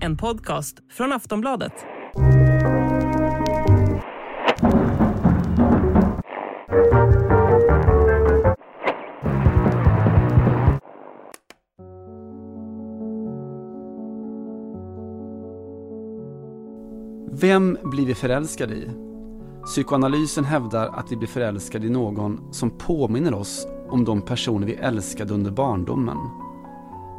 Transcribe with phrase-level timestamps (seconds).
[0.00, 1.72] En podcast från Aftonbladet.
[17.40, 18.88] Vem blir vi förälskade i?
[19.64, 24.74] Psykoanalysen hävdar att vi blir förälskade i någon som påminner oss om de personer vi
[24.74, 26.18] älskade under barndomen.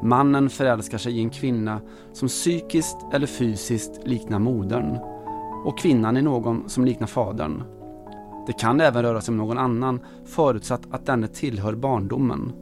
[0.04, 1.82] Mannen förälskar sig i en kvinna
[2.14, 4.98] som psykiskt eller fysiskt liknar modern
[5.66, 7.64] och kvinnan i någon som liknar fadern.
[8.48, 12.54] Det kan även röra sig om någon annan förutsatt att denne tillhör barndomen.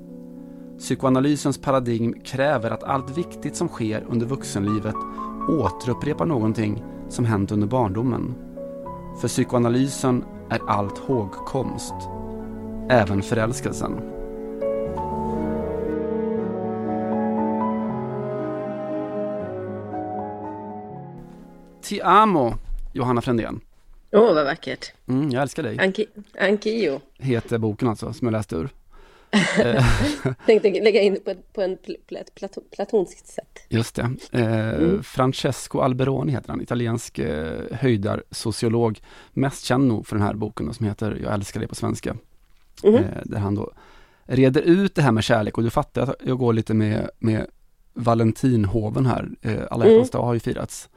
[0.78, 4.96] Psykoanalysens paradigm kräver att allt viktigt som sker under vuxenlivet
[5.50, 8.36] återupprepar någonting som hänt under barndomen.
[9.22, 11.94] För psykoanalysen är allt hågkomst,
[12.90, 14.02] även förälskelsen.
[21.82, 22.54] Ti amo,
[22.94, 23.60] Johanna Frändén.
[24.12, 24.94] Åh, oh, vad vackert.
[25.08, 25.80] Mm, jag älskar dig.
[25.80, 26.06] Anki,
[26.40, 27.02] Ankio.
[27.18, 28.70] Heter boken alltså, som jag läste ur.
[30.46, 31.96] Tänkte lägga in på, på en pl
[32.36, 33.66] platon, platonskt sätt.
[33.70, 34.10] Just det.
[34.32, 35.04] Eh, mm.
[35.04, 39.00] Francesco Alberoni heter han, italiensk eh, höjdarsociolog.
[39.34, 42.16] Mest känd nog för den här boken som heter Jag älskar dig på svenska.
[42.84, 42.96] Mm.
[42.96, 43.72] Eh, där han då
[44.24, 47.48] reder ut det här med kärlek och du fattar att jag går lite med, med
[47.94, 49.30] Valentinhoven här.
[49.42, 49.94] Eh, alla mm.
[49.94, 50.90] hjärtans dag har ju firats.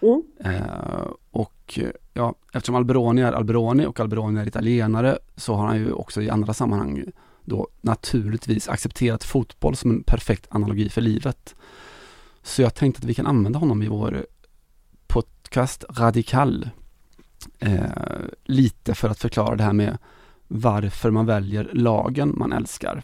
[0.00, 0.22] Mm.
[0.40, 1.78] Eh, och
[2.12, 6.30] ja, eftersom Alberoni är Alberoni och Alberoni är italienare så har han ju också i
[6.30, 7.04] andra sammanhang
[7.44, 11.54] då naturligtvis accepterat fotboll som en perfekt analogi för livet.
[12.42, 14.26] Så jag tänkte att vi kan använda honom i vår
[15.06, 16.68] podcast Radikal.
[17.58, 17.84] Eh,
[18.44, 19.98] lite för att förklara det här med
[20.48, 23.02] varför man väljer lagen man älskar.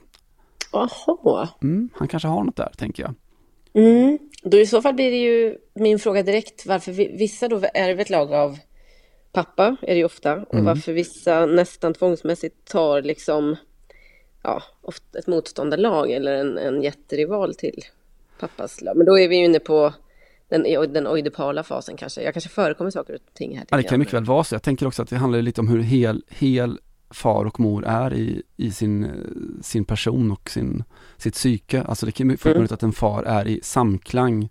[0.72, 1.48] Jaha.
[1.62, 3.14] Mm, han kanske har något där, tänker jag.
[3.72, 4.18] Mm.
[4.42, 8.10] Då i så fall blir det ju min fråga direkt varför vissa då ärver ett
[8.10, 8.58] lag av
[9.32, 10.64] pappa, är det ju ofta, och mm.
[10.64, 13.56] varför vissa nästan tvångsmässigt tar liksom
[14.42, 14.62] ja,
[15.18, 17.84] ett motståndarlag eller en, en jätterival till
[18.40, 18.96] pappas lag.
[18.96, 19.92] Men då är vi ju inne på
[20.48, 22.22] den, den oidipala fasen kanske.
[22.22, 23.66] Jag kanske förekommer saker och ting här.
[23.70, 24.54] Ja, det kan mycket väl vara så.
[24.54, 26.78] Jag tänker också att det handlar lite om hur hel, hel
[27.10, 29.12] far och mor är i, i sin,
[29.62, 30.84] sin person och sin,
[31.16, 31.82] sitt psyke.
[31.82, 32.68] Alltså det kan vara mm.
[32.70, 34.48] att en far är i samklang,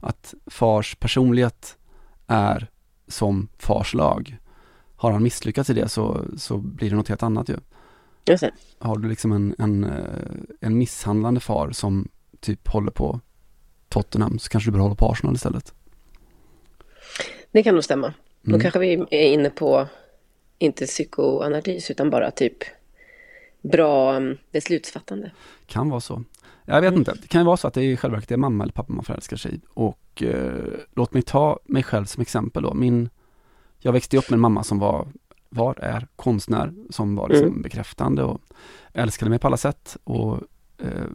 [0.00, 1.76] att fars personlighet
[2.26, 2.70] är
[3.08, 4.38] som fars lag.
[4.96, 7.56] Har han misslyckats i det så, så blir det något helt annat ju.
[8.24, 8.52] Just det.
[8.78, 9.90] Har du liksom en, en, eh,
[10.60, 12.08] en misshandlande far som
[12.40, 13.20] typ håller på
[13.88, 15.74] Tottenham så kanske du bör hålla på Arsenal istället.
[17.52, 18.06] Det kan nog stämma.
[18.06, 18.58] Mm.
[18.58, 19.86] Då kanske vi är inne på,
[20.62, 22.56] inte psykoanalys, utan bara typ
[23.62, 25.30] bra mm, beslutsfattande.
[25.66, 26.24] Kan vara så.
[26.64, 27.00] Jag vet mm.
[27.00, 28.92] inte, det kan ju vara så att det är själva verket är mamma eller pappa
[28.92, 29.60] man förälskar sig i.
[29.68, 32.74] Och eh, låt mig ta mig själv som exempel då.
[32.74, 33.10] Min,
[33.78, 35.08] jag växte upp med en mamma som var
[35.48, 37.62] var, är konstnär som var liksom mm.
[37.62, 38.40] bekräftande och
[38.92, 39.96] älskade mig på alla sätt.
[40.04, 40.40] Och,
[40.78, 41.06] eh,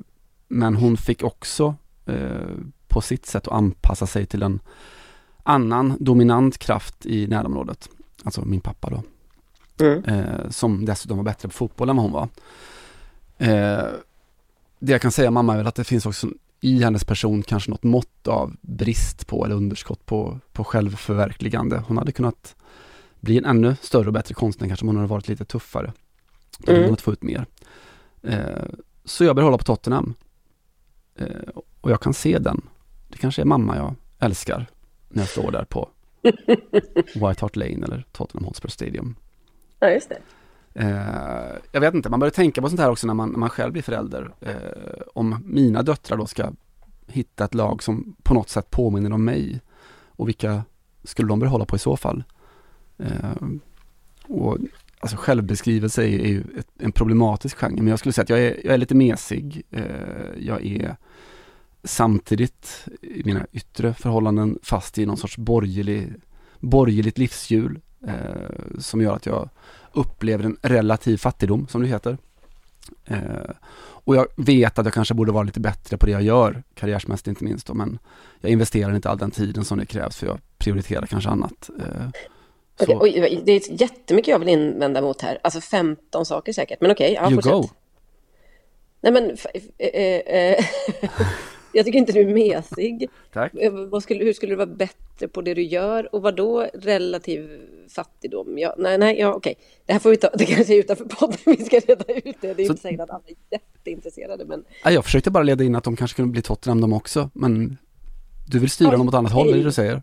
[0.48, 1.76] men hon fick också
[2.06, 2.56] eh,
[2.88, 4.60] på sitt sätt att anpassa sig till en
[5.44, 7.90] annan dominant kraft i närområdet.
[8.24, 9.04] Alltså min pappa då.
[9.80, 10.04] Mm.
[10.04, 12.30] Eh, som dessutom var bättre på fotboll än vad hon var.
[13.38, 13.86] Eh,
[14.80, 16.30] det jag kan säga mamma är väl att det finns också
[16.62, 21.84] i hennes person kanske något mått av brist på eller underskott på, på självförverkligande.
[21.88, 22.56] Hon hade kunnat
[23.20, 25.94] bli en ännu större och bättre konstnär kanske om hon hade varit lite tuffare.
[26.58, 26.90] Då hade mm.
[26.90, 27.46] hon få ut mer.
[28.24, 28.40] Eh,
[29.06, 30.14] så jag började hålla på Tottenham.
[31.16, 31.28] Eh,
[31.82, 32.62] och jag kan se den.
[33.08, 34.66] Det kanske är mamma jag älskar
[35.10, 35.90] när jag står där på
[37.14, 39.16] White Hart Lane eller Tottenham Hotspur Stadium.
[39.80, 40.20] Ja, just det.
[40.74, 43.50] Eh, jag vet inte, man börjar tänka på sånt här också när man, när man
[43.50, 44.32] själv blir förälder.
[44.42, 46.52] Eh, om mina döttrar då ska
[47.08, 49.62] hitta ett lag som på något sätt påminner om mig.
[50.06, 50.64] Och vilka
[51.04, 52.24] skulle de börja hålla på i så fall?
[52.98, 53.48] Eh,
[54.28, 54.58] och
[55.00, 58.40] alltså självbeskrivelse är, är ju ett, en problematisk genre, men jag skulle säga att jag
[58.40, 59.64] är, jag är lite mesig.
[59.72, 59.84] Eh,
[60.40, 60.96] jag är
[61.84, 66.14] samtidigt i mina yttre förhållanden fast i någon sorts borgerlig,
[66.60, 69.50] borgerligt livshjul eh, som gör att jag
[69.92, 72.18] upplever en relativ fattigdom, som det heter.
[73.06, 76.64] Eh, och jag vet att jag kanske borde vara lite bättre på det jag gör,
[76.74, 78.00] karriärsmässigt inte minst då, men
[78.42, 81.70] jag investerar inte all den tiden som det krävs för jag prioriterar kanske annat.
[81.80, 82.10] Eh,
[82.80, 85.40] Okay, oj, det är jättemycket jag vill invända mot här.
[85.42, 86.82] Alltså 15 saker säkert.
[86.82, 87.52] Men okej, okay, ja, you fortsätt.
[87.52, 87.68] go.
[89.02, 89.38] Nej men...
[89.78, 90.66] Eh, eh,
[91.74, 93.10] Jag tycker inte du är mesig.
[93.34, 93.54] Tack.
[93.54, 96.16] Eh, skulle, hur skulle du vara bättre på det du gör?
[96.16, 98.58] Och vad då relativ fattigdom?
[98.58, 99.56] Ja, nej, nej, ja, okej.
[99.86, 102.54] Det här får vi ta, det kanske är utanför podden vi ska reda ut det.
[102.54, 105.64] Det är Så- inte säkert att alla är jätteintresserade, men Ja, jag försökte bara leda
[105.64, 107.78] in att de kanske kunde bli Tottenham de också, men
[108.48, 110.02] du vill styra dem åt annat håll, är det du säger?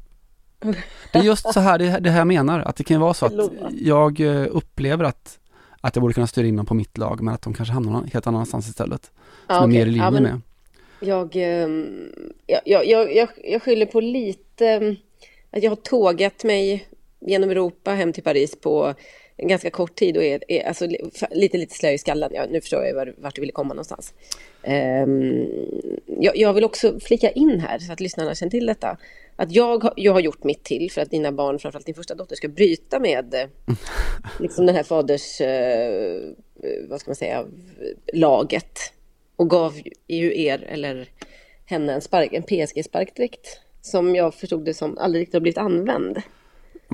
[1.13, 3.15] Det är just så här, det, det här jag menar, att det kan ju vara
[3.15, 3.33] så att
[3.73, 5.39] jag eh, upplever att,
[5.81, 7.93] att jag borde kunna styra in dem på mitt lag, men att de kanske hamnar
[7.93, 9.03] någon helt annanstans istället.
[9.05, 9.13] Som
[9.57, 10.41] Ja, är mer i linje Ja, men- med.
[11.01, 12.13] Jag, ehm,
[12.47, 14.97] jag, jag, jag, jag, skyller på lite
[15.51, 16.89] att jag har tågat mig
[17.27, 18.95] genom Europa hem till Paris på
[19.37, 20.87] en ganska kort tid och är, är alltså,
[21.31, 22.31] lite, lite slö i skallen.
[22.35, 24.15] Ja, nu förstår jag var, vart du ville komma någonstans.
[24.63, 25.49] Ehm,
[26.07, 28.99] jag, jag vill också flika in här, så att lyssnarna känner till detta,
[29.37, 32.37] att jag, jag har gjort mitt till för att dina barn, framförallt din första dotter,
[32.37, 33.49] ska bryta med eh,
[34.41, 36.21] liksom den här faders, eh,
[36.89, 37.45] vad ska man säga,
[38.13, 38.79] laget.
[39.37, 39.75] Och gav
[40.09, 41.09] ju er, eller
[41.65, 43.61] henne, en, spark, en PSG-sparkdräkt.
[43.83, 46.23] Som jag förstod det som aldrig riktigt har blivit använd.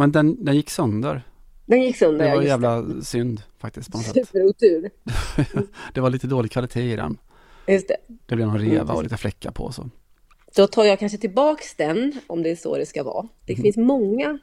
[0.00, 1.22] Men den, den gick sönder.
[1.66, 4.20] Den gick sönder, Det ja, var just jävla synd faktiskt på något det.
[4.20, 4.28] sätt.
[4.28, 4.90] Superotur.
[5.94, 7.18] Det var lite dålig kvalitet i den.
[7.68, 7.96] Just det.
[8.26, 9.90] Det blev någon reva och lite fläckar på så.
[10.56, 13.28] Då tar jag kanske tillbaks den, om det är så det ska vara.
[13.46, 14.38] Det finns många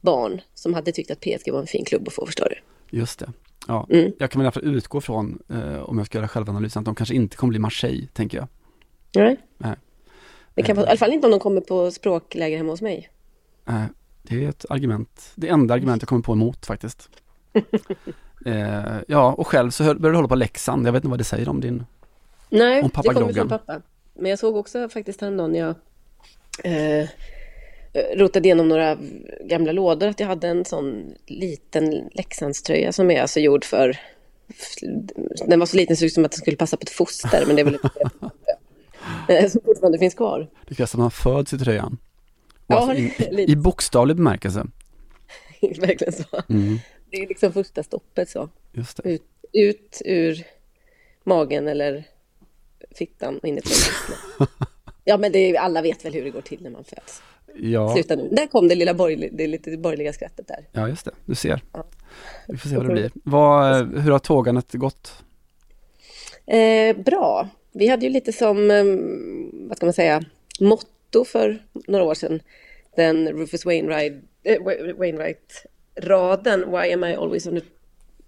[0.00, 2.98] barn som hade tyckt att PSG var en fin klubb att få, förstår du.
[2.98, 3.32] Just det.
[3.68, 4.12] Ja, Mm.
[4.18, 6.84] jag kan väl i alla fall utgå från, eh, om jag ska göra självanalysen, att
[6.84, 8.48] de kanske inte kommer bli Marseille, tänker jag.
[9.14, 9.36] Nej.
[9.58, 9.76] Nej.
[10.54, 13.08] Det kan I alla fall inte om de kommer på språkläger hemma hos mig.
[13.68, 13.84] Eh,
[14.28, 17.08] det är ett argument, det enda argument jag kommer på emot faktiskt.
[18.46, 21.24] eh, ja, och själv så började du hålla på Leksand, jag vet inte vad det
[21.24, 21.84] säger om din,
[22.50, 23.82] Nej, Om det kommer från pappa.
[24.14, 25.74] Men jag såg också faktiskt häromdagen när jag
[26.64, 27.08] eh,
[28.16, 28.98] rotade igenom några
[29.44, 33.98] gamla lådor att jag hade en sån liten Leksandströja som är alltså gjord för...
[35.46, 37.44] Den var så liten så det ut som att den skulle passa på ett foster,
[37.46, 37.78] men det är väl.
[39.28, 40.48] Eh, Som fortfarande finns kvar.
[40.68, 41.98] det krävs att man föds i tröjan.
[42.66, 43.44] Ja, alltså i.
[43.48, 44.66] I bokstavlig bemärkelse.
[45.60, 46.24] Verkligen så.
[46.48, 46.78] Mm,
[47.10, 48.48] Det är liksom första stoppet så.
[49.04, 49.22] Ut,
[49.52, 50.44] ut ur
[51.24, 52.04] magen eller
[52.94, 53.60] fittan och in i.
[55.08, 57.22] Ja, men är, alla vet väl hur det går till när man föds.
[57.54, 58.28] Ja, Sluta nu.
[58.32, 60.68] Där kom det lilla borgerliga, det lite borgerliga skrattet där.
[60.72, 61.10] ja, just det.
[61.24, 61.62] Du ser.
[61.72, 61.86] Ja.
[62.48, 63.10] Vi får se vad det blir.
[63.14, 65.12] Vad, hur har tågandet gått?
[66.46, 67.48] Eh, bra.
[67.72, 68.84] Vi hade ju lite som, eh,
[69.68, 70.24] vad ska man säga,
[71.06, 72.40] motto för några år sedan.
[72.96, 74.14] Den Rufus Wainwright,
[74.44, 77.60] Wa- Wainwright-raden Why am I always on a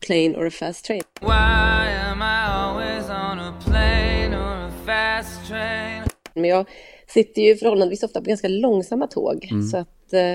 [0.01, 1.03] plane or a fast train?
[1.21, 6.03] Why am I always on a plane or a fast train?
[6.35, 6.67] Men jag
[7.07, 9.49] sitter ju förhållandevis ofta på ganska långsamma tåg.
[9.71, 10.35] Så att eh,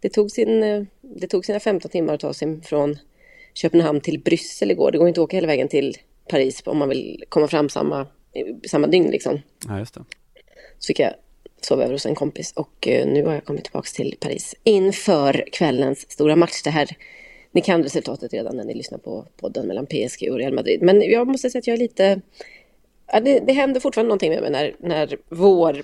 [0.00, 2.96] det, tog sin, eh, det tog sina 15 timmar att ta sig från
[3.54, 4.90] Köpenhamn till Bryssel igår.
[4.90, 5.94] Det går inte att åka hela vägen till
[6.28, 8.06] Paris om man vill komma fram samma,
[8.70, 9.40] samma dygn liksom.
[9.68, 10.04] Ja, just det.
[10.78, 11.14] Så fick jag
[11.60, 15.44] sova över hos en kompis och eh, nu har jag kommit tillbaka till Paris inför
[15.52, 16.62] kvällens stora match.
[16.64, 16.88] Det här,
[17.52, 20.82] ni kan resultatet redan när ni lyssnar på podden mellan PSG och Real Madrid.
[20.82, 22.20] Men jag måste säga att jag är lite...
[23.12, 25.82] Ja, det, det händer fortfarande någonting med mig när, när vår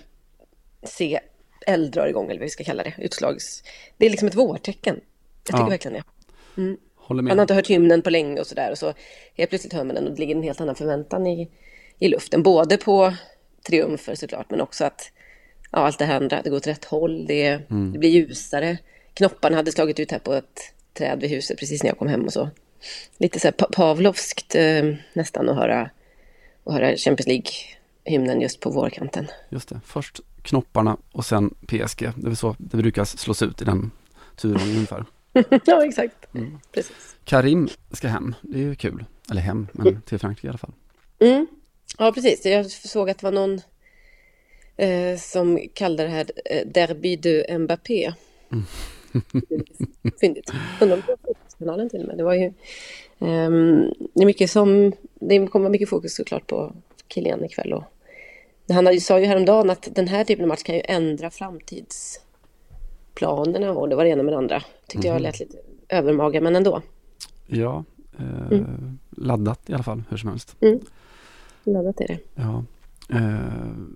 [0.99, 3.63] CL drar igång, eller vad vi ska kalla det, utslags...
[3.97, 4.95] Det är liksom ett vårtecken.
[4.95, 5.69] Jag tycker Ja.
[5.69, 6.05] verkligen det.
[6.97, 7.43] Håller Man har med.
[7.43, 8.71] inte hört hymnen på länge och sådär.
[8.71, 8.93] Och så
[9.37, 11.51] helt plötsligt hör man den och det ligger en helt annan förväntan i,
[11.99, 12.43] i luften.
[12.43, 13.13] Både på
[13.67, 15.11] triumfer såklart, men också att
[15.75, 17.27] ja, allt det här andra, det går åt rätt håll.
[17.27, 17.51] Det,
[17.93, 18.79] det blir ljusare.
[19.15, 20.61] Knopparna hade slagit ut här på ett
[20.93, 22.51] träd vid huset precis när jag kom hem och så.
[23.19, 25.91] Lite så här pa- Pavlovskt eh, nästan att höra,
[26.65, 29.27] att höra Champions League-hymnen just på vårkanten.
[29.49, 29.81] Just det.
[29.87, 32.11] Först knopparna och sen PSG.
[32.17, 33.91] Det är så det brukar slås ut i den
[34.37, 35.05] turen ungefär.
[35.67, 36.27] ja, exakt.
[36.73, 37.17] Precis.
[37.25, 38.35] Karim ska hem.
[38.43, 39.05] Det är ju kul.
[39.31, 40.73] Eller hem, men till Frankrike i alla fall.
[41.19, 41.47] Mm.
[41.99, 42.45] Ja, precis.
[42.47, 43.61] Jag såg att det var någon
[44.77, 48.13] eh, som kallade det här eh, Derby de Mbappé.
[50.21, 50.51] Fyndigt.
[50.81, 52.17] Undrar om det var Fotbollskanalen till och med.
[52.17, 52.53] Det var ju...
[53.19, 54.93] ehm, det är mycket som...
[55.15, 56.73] Det kommer mycket fokus såklart på
[57.09, 57.73] Kylian ikväll.
[57.73, 57.85] Och
[58.69, 63.89] han sa ju häromdagen att den här typen av match kan ju ändra framtidsplanerna och
[63.89, 64.63] det var det ena med det andra.
[64.87, 65.57] Tyckte jag lät lite
[65.89, 66.83] övermaga, men ändå.
[67.47, 67.85] Ja,
[68.19, 68.61] eh,
[69.11, 70.57] laddat i alla fall, hur som helst.
[71.65, 72.19] Laddat är det.
[72.35, 72.65] Ja.
[73.09, 73.19] Eh,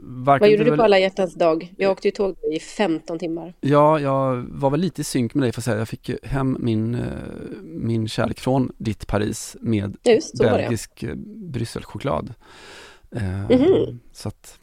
[0.03, 1.75] Vad gjorde du på alla hjärtans dag?
[1.77, 3.55] Jag åkte ju tåg i 15 timmar.
[3.61, 5.79] Ja, jag var väl lite i synk med dig för att säga.
[5.79, 7.01] Jag fick hem min, eh,
[7.63, 12.35] min kärlek från ditt Paris med just belgisk eh, Brysselchoklad.
[13.11, 14.01] Eh, Mhm.
[14.13, 14.59] Så att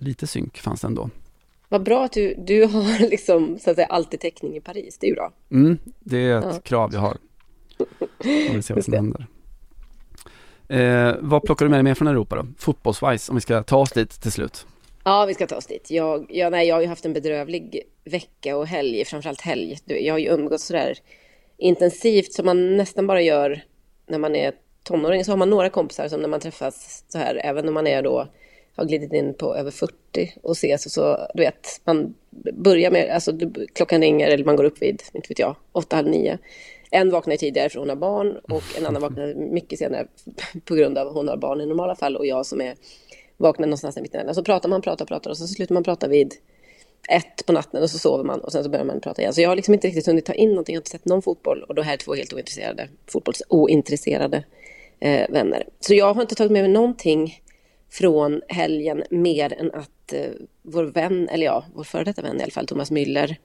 [0.00, 1.10] lite synk fanns det ändå.
[1.68, 4.98] Vad bra att du, du har liksom så att säga alltid täckning i Paris.
[5.00, 5.32] Det är ju bra.
[5.50, 6.60] Mm, det är ett Ja.
[6.60, 7.16] krav jag har.
[8.54, 9.26] Vi ser vad som händer.
[10.68, 12.46] Eh, vad plockar du med dig mer från Europa då?
[12.58, 14.66] Fotbollswise, om vi ska ta oss dit till slut.
[15.04, 15.90] Ja, vi ska ta oss dit.
[15.90, 19.78] Jag, ja, nej, jag har ju haft en bedrövlig vecka och helg, framförallt helg.
[19.84, 20.98] Jag har ju umgåtts sådär
[21.56, 23.62] intensivt som man nästan bara gör
[24.06, 25.24] när man är tonåring.
[25.24, 28.02] Så har man några kompisar som när man träffas så här, även om man är
[28.02, 28.26] då
[28.76, 29.94] har glidit in på över 40
[30.42, 32.14] och ses och så, du vet, man
[32.52, 33.32] börjar med, alltså
[33.72, 36.38] klockan ringer eller man går upp vid, inte vet jag, åtta, halv nio.
[36.90, 40.06] En vaknar tidigare för hon har barn och en annan vaknar mycket senare
[40.64, 42.74] på grund av att hon har barn i normala fall och jag som är
[43.36, 44.34] vaknar någonstans i mitten.
[44.34, 46.34] Så pratar man, pratar, pratar och så slutar man prata vid
[47.08, 49.34] ett på natten och så sover man och sen så börjar man prata igen.
[49.34, 51.22] Så jag har liksom inte riktigt hunnit ta in någonting, jag har inte sett någon
[51.22, 54.44] fotboll och då här är två helt ointresserade, fotbollsointresserade
[55.00, 55.66] eh, vänner.
[55.80, 57.40] Så jag har inte tagit med mig någonting
[57.90, 60.30] från helgen mer än att eh,
[60.62, 63.36] vår vän, eller ja, vår före detta vän i alla fall, Thomas Müller,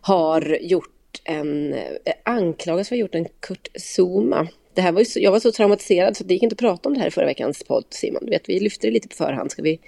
[0.00, 4.48] har gjort en, eh, anklagas för att ha gjort en Kurt Zuma.
[4.74, 6.88] Det här var ju så, jag var så traumatiserad så det gick inte att prata
[6.88, 8.24] om det här i förra veckans podd, Simon.
[8.24, 9.50] Du vet, vi lyfte det lite på förhand.
[9.50, 9.80] Ska vi,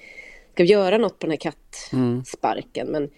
[0.55, 2.89] ska vi göra något på den här kattsparken?
[2.89, 3.03] Mm.
[3.03, 3.11] Men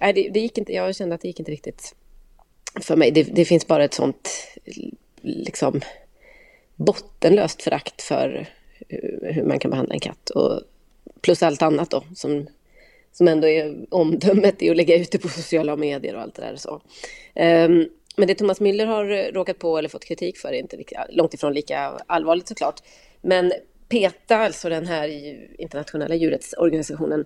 [0.00, 1.94] nej, det, det, gick inte, jag kände att det gick inte riktigt
[2.80, 3.10] för mig.
[3.10, 4.30] Det, det finns bara ett sånt
[5.22, 5.80] liksom
[6.76, 8.48] bottenlöst förakt för
[8.88, 10.30] eh, hur man kan behandla en katt.
[10.30, 10.60] Och
[11.20, 12.46] plus allt annat då som,
[13.16, 16.42] som ändå är omdömet i att lägga ut det på sociala medier och allt det
[16.42, 16.56] där.
[16.56, 16.80] Så.
[17.34, 20.76] Ehm, men det Thomas Müller har eh, råkat på eller fått kritik för är inte
[21.10, 22.80] långt ifrån lika allvarligt såklart.
[23.20, 23.52] Men
[23.88, 25.08] PETA, alltså den här
[25.58, 27.24] internationella djurrättsorganisationen,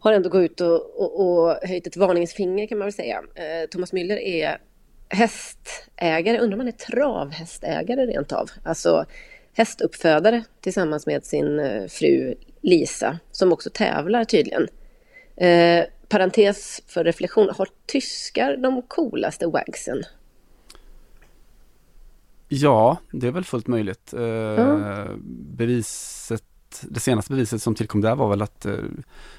[0.00, 3.22] har ändå gått ut och, och, och höjt ett varningsfinger kan man väl säga.
[3.34, 4.58] Eh, Thomas Müller är
[5.08, 8.50] hästägare, undrar om han är travhästägare rent av.
[8.64, 9.04] Alltså
[9.52, 14.68] hästuppfödare tillsammans med sin eh, fru Lisa, som också tävlar tydligen.
[15.40, 20.02] Eh, parentes för reflektion, har tyskar de coolaste wagsen?
[22.48, 24.14] Ja, det är väl fullt möjligt.
[24.14, 25.22] Eh, mm.
[25.56, 26.44] Beviset,
[26.82, 28.74] det senaste beviset som tillkom där var väl att eh,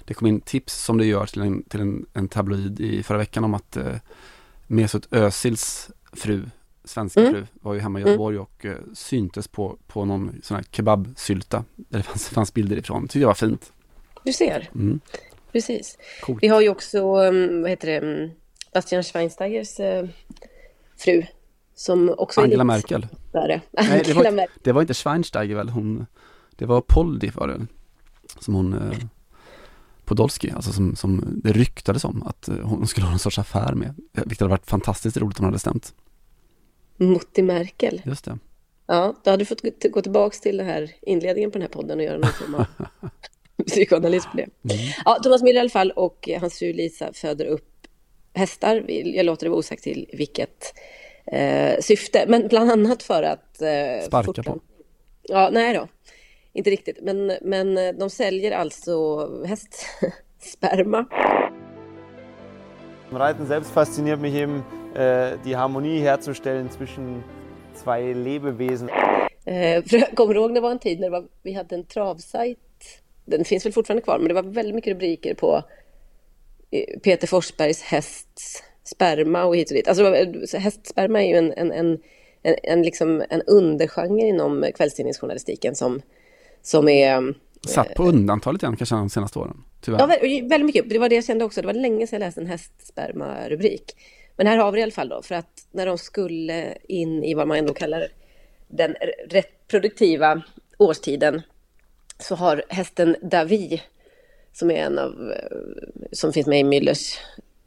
[0.06, 3.18] det kom in tips som det gör till en, till en, en tabloid i förra
[3.18, 3.96] veckan om att eh,
[4.68, 6.41] Mesut Özils fru
[6.84, 7.34] svenska mm.
[7.34, 8.44] fru var ju hemma i Göteborg mm.
[8.44, 11.63] och uh, syntes på, på någon sån här kebabsylta.
[11.75, 13.01] Där det fanns, fanns bilder ifrån.
[13.01, 13.72] Tyckte jag var fint.
[14.24, 14.70] Du ser.
[14.75, 15.00] Mm.
[15.51, 15.98] Precis.
[16.22, 16.44] Coolt.
[16.44, 18.32] Vi har ju också, um, vad heter det, um,
[18.74, 20.10] Bastian Schweinsteigers uh,
[20.98, 21.24] fru.
[21.75, 23.08] Som också Angela är Merkel.
[23.32, 23.62] Där.
[23.72, 26.06] Nej, det var, det var inte Schweinsteiger väl, hon,
[26.56, 27.68] det var Poldi var det.
[28.39, 28.94] Som hon, uh,
[30.06, 33.96] Podolski, alltså som, som det ryktades om att hon skulle ha någon sorts affär med.
[34.12, 35.94] Vilket hade varit fantastiskt roligt om hon hade stämt.
[36.98, 38.01] Mutti Merkel.
[38.06, 38.38] Just det.
[38.88, 41.98] Ja, då hade du fått gå tillbaka till den här inledningen på den här podden
[41.98, 42.65] och göra någon form av
[43.67, 44.43] psykoanalys på det.
[44.43, 44.93] Mm.
[45.05, 47.87] Ja, Thomas Müller i alla fall och hans fru Lisa föder upp
[48.33, 48.85] hästar.
[48.87, 50.73] Jag låter det vara osagt till vilket
[51.25, 53.61] eh, syfte, men bland annat för att...
[53.61, 54.59] Eh, Sparka på?
[55.23, 55.87] Ja, nej då.
[56.53, 61.05] Inte riktigt, men, men eh, de säljer alltså hästsperma.
[63.11, 64.63] Reiten selbst fasziniert mich eben
[64.95, 67.23] äh, die Harmonie herzustellen zwischen
[67.73, 68.89] zwei Lebewesen.
[69.45, 69.83] Eh,
[70.15, 72.59] kommer du ihåg det var en tid när var, vi hade en travsajt?
[73.29, 75.63] Den finns väl fortfarande kvar, men det var väldigt mycket rubriker på
[76.71, 79.88] eh, Peter Forsbergs hästs sperma och hit och dit.
[79.88, 82.00] Alltså, hästsperma är ju en, en, en,
[82.43, 86.01] en, en, liksom en undergenre inom kvällstidningsjournalistiken som,
[86.62, 87.33] som är...
[87.67, 90.00] Satt på undantag lite grann kanske de senaste åren, tyvärr.
[90.00, 90.07] Ja,
[90.50, 90.89] väldigt mycket.
[90.89, 91.62] Det var det jag kände också.
[91.62, 93.95] Det var länge sedan jag läste en hästsperma-rubrik.
[94.36, 97.24] Men här har vi det i alla fall då, för att när de skulle in
[97.24, 98.07] i vad man ändå kallar
[98.67, 98.95] den
[99.29, 100.41] reproduktiva
[100.77, 101.41] årstiden
[102.19, 103.81] så har hästen Davi,
[104.53, 105.57] som är en av, eh,
[106.11, 107.17] som finns med i Müllers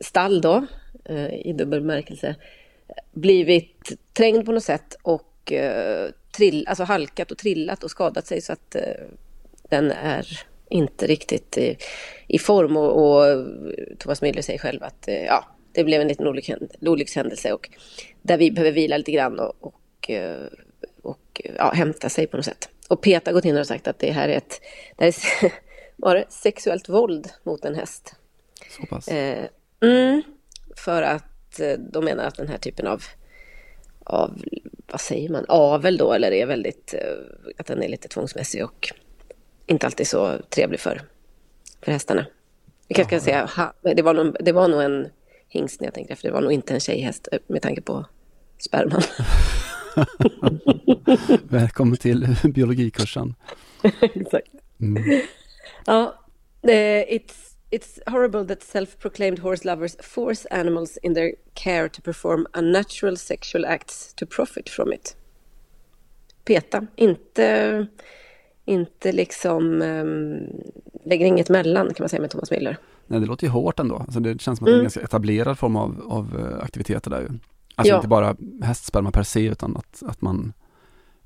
[0.00, 0.66] stall då,
[1.04, 2.34] eh, i dubbel bemärkelse,
[3.12, 8.40] blivit trängd på något sätt och eh, trill, alltså halkat och trillat och skadat sig
[8.40, 8.76] så att
[9.68, 10.26] den är
[10.68, 11.76] inte riktigt i,
[12.26, 12.76] i form.
[12.76, 13.46] Och, och
[13.98, 16.26] Thomas Müller säger själv att ja, det blev en liten
[16.80, 17.70] olyckshändelse och
[18.22, 20.10] där vi behöver vila lite grann och, och,
[21.32, 22.68] och ja, hämta sig på något sätt.
[22.88, 24.60] Och Peta har gått in och sagt att det här är ett
[24.96, 25.08] det här
[25.44, 25.52] är,
[25.96, 28.14] var det, sexuellt våld mot en häst.
[28.76, 29.08] Så pass?
[29.08, 29.44] Eh,
[29.80, 30.22] mm,
[30.76, 33.02] för att eh, de menar att den här typen av,
[34.04, 34.42] av
[34.86, 38.92] vad säger man, avel då, eller är väldigt, eh, att den är lite tvångsmässig och
[39.66, 41.02] inte alltid så trevlig för,
[41.82, 42.26] för hästarna.
[42.88, 45.08] Vi kanske kan säga, ha, det, var nog, det var nog en
[45.48, 46.28] hingst när jag tänker efter.
[46.28, 48.04] Det var nog inte en tjejhäst eh, med tanke på
[48.58, 49.02] sperman.
[51.48, 53.34] Välkommen till biologikursen.
[54.00, 54.50] Exakt.
[54.80, 55.20] Mm.
[55.86, 56.14] Ja,
[56.62, 57.34] it's,
[57.70, 63.64] it's horrible that self-proclaimed horse lovers force animals in their care to perform unnatural sexual
[63.64, 65.16] acts to profit from it.
[66.44, 67.86] Peta, inte,
[68.64, 70.46] inte liksom um,
[71.04, 72.76] lägger inget mellan kan man säga med Thomas Miller.
[73.06, 73.96] Nej, det låter ju hårt ändå.
[73.96, 74.84] Alltså det känns som att det är en Mm.
[74.84, 77.28] ganska etablerad form av, av eh, aktiviteter där ju.
[77.74, 77.96] Alltså Ja.
[77.96, 80.52] inte bara hästsperma per se utan att, att man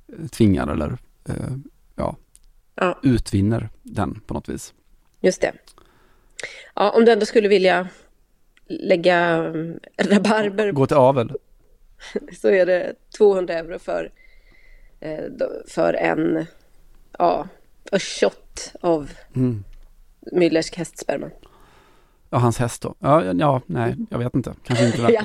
[0.07, 0.97] eh, tvingar eller
[1.29, 1.35] eh,
[1.95, 2.15] ja,
[2.75, 2.99] Ja.
[3.03, 4.73] utvinner den på något vis.
[5.21, 5.51] Just det.
[6.75, 7.87] Ja, om du ändå skulle vilja
[8.67, 11.31] lägga um, rabarber Gå till avel.
[12.41, 14.11] så är det 200 euro för,
[14.99, 15.23] eh,
[15.67, 16.45] för en
[17.19, 17.47] ja,
[17.91, 19.63] a shot av Mm.
[20.31, 21.29] Müllers hästsperma.
[22.29, 22.95] Ja, hans häst då.
[22.99, 24.53] Ja, ja, ja, nej, jag vet inte.
[24.63, 25.21] Kanske inte värt Ja.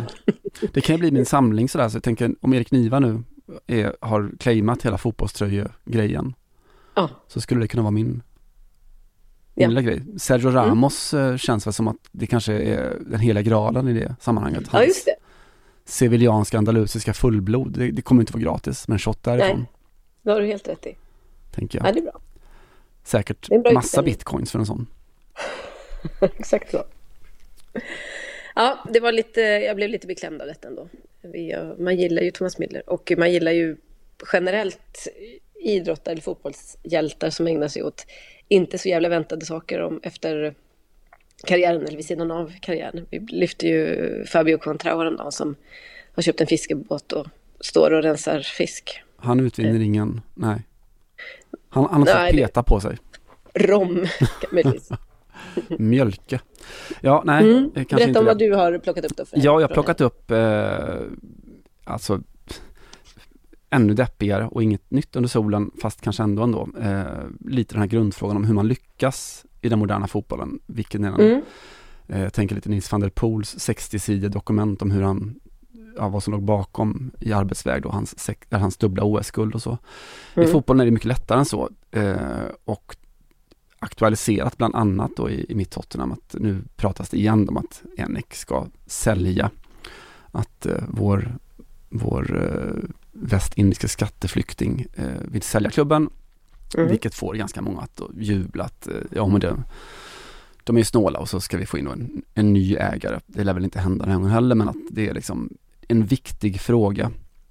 [0.60, 0.74] det.
[0.74, 3.22] Det kan ju bli min samling sådär, så jag tänker om Erik Niva nu
[3.66, 6.34] är, har claimat hela fotbollströjegrejen
[6.94, 7.08] Ja.
[7.28, 8.22] så skulle det kunna vara min, min
[9.54, 9.68] Ja.
[9.68, 10.02] lilla grej.
[10.18, 14.16] Sergio Ramos eh, känns väl som att det kanske är den hela graalen i det
[14.20, 14.62] sammanhanget.
[14.72, 15.14] ja, just det.
[15.84, 19.70] Seviljanska andalusiska fullblod, det, det kommer inte vara gratis, men shot därifrån, Nej.
[20.22, 20.96] Det har du helt rätt i.
[21.50, 21.94] tänker Ja, jag.
[21.94, 22.20] det är bra.
[23.04, 24.86] Säkert Det är bra massa bitcoins för en sån.
[26.38, 26.84] Exakt så.
[28.54, 30.88] Ja, det var lite, jag blev lite beklämd av detta ändå.
[31.34, 33.76] Eh, Man gillar ju Thomas Müller och man gillar ju
[34.32, 35.08] generellt
[35.64, 38.06] idrottare eller fotbollshjältar som ägnar sig åt
[38.48, 40.54] inte så jävla väntade saker om efter
[41.46, 43.06] karriären eller vid sidan av karriären.
[43.10, 45.56] Vi lyfte ju Fabio Contrao häromdagen som
[46.14, 47.26] har köpt en fiskebåt och
[47.60, 49.02] står och rensar fisk.
[49.16, 50.62] Han utvinner ingen, nej.
[51.68, 52.98] Han, han har fått det- peta på sig.
[53.54, 54.06] Rom,
[54.52, 54.88] möjligtvis.
[55.78, 56.40] Mjölke.
[57.00, 57.70] Ja, nej, Mm.
[57.74, 59.24] kanske Berätta inte om vad du har plockat upp då.
[59.24, 60.96] För Ja, jag har plockat upp eh,
[61.84, 62.20] alltså
[63.70, 66.68] ännu deppigare och inget nytt under solen, fast kanske ändå ändå.
[66.80, 67.04] Eh,
[67.40, 70.60] lite den här grundfrågan om hur man lyckas i den moderna fotbollen.
[70.66, 71.20] Vilken är den?
[71.20, 71.42] Mm.
[72.08, 75.34] Eh, jag tänker lite Nils van der Poels 60 sidor dokument om hur han,
[75.96, 79.78] ja, vad som låg bakom i arbetsväg då, hans, hans dubbla OS-guld och så.
[80.34, 80.50] I Mm.
[80.50, 81.70] fotbollen är det mycket lättare än så.
[81.90, 82.16] Eh,
[82.64, 82.96] och
[83.82, 87.82] aktualiserat bland annat då i, i mitt Tottenham att nu pratas det igen om att
[87.96, 89.50] Enek ska sälja.
[90.30, 91.36] Att eh, vår,
[91.88, 96.10] vår eh, västindiska skatteflykting eh, vill sälja klubben.
[96.76, 96.88] Mm.
[96.88, 99.62] Vilket får ganska många att jubla att eh, ja men det,
[100.64, 103.20] de är ju snåla och så ska vi få in en, en ny ägare.
[103.26, 105.50] Det lär väl inte hända den här gången heller men att det är liksom
[105.88, 107.10] en viktig fråga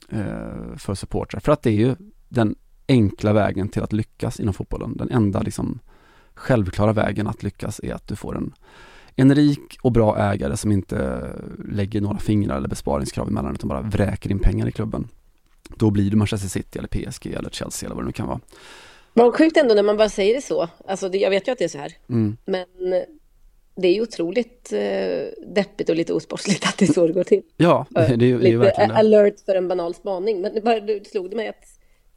[0.10, 1.39] eh, för supportrar.
[1.39, 1.96] För att det är ju
[2.30, 2.56] den
[2.88, 4.98] enkla vägen till att lyckas inom fotbollen.
[4.98, 5.80] Den enda liksom
[6.41, 8.54] självklara vägen att lyckas är att du får en,
[9.15, 11.27] en rik och bra ägare som inte
[11.71, 15.08] lägger några fingrar eller besparingskrav emellan utan bara vräker in pengar i klubben.
[15.77, 18.39] Då blir du Manchester City eller PSG eller Chelsea eller vad det nu kan vara.
[19.13, 20.67] Vad sjukt ändå när man bara säger det så.
[20.88, 21.93] Alltså, det, jag vet ju att det är så här.
[22.10, 22.38] Mm.
[22.45, 22.65] Men
[23.75, 27.23] det är ju otroligt eh, deppigt och lite osportsligt att det är så det går
[27.23, 27.41] till.
[27.58, 28.95] Ja, det, är ju- det är ju verkligen det.
[28.95, 30.41] alert för en banal spaning.
[30.41, 31.70] Men det, bara, det slog det mig att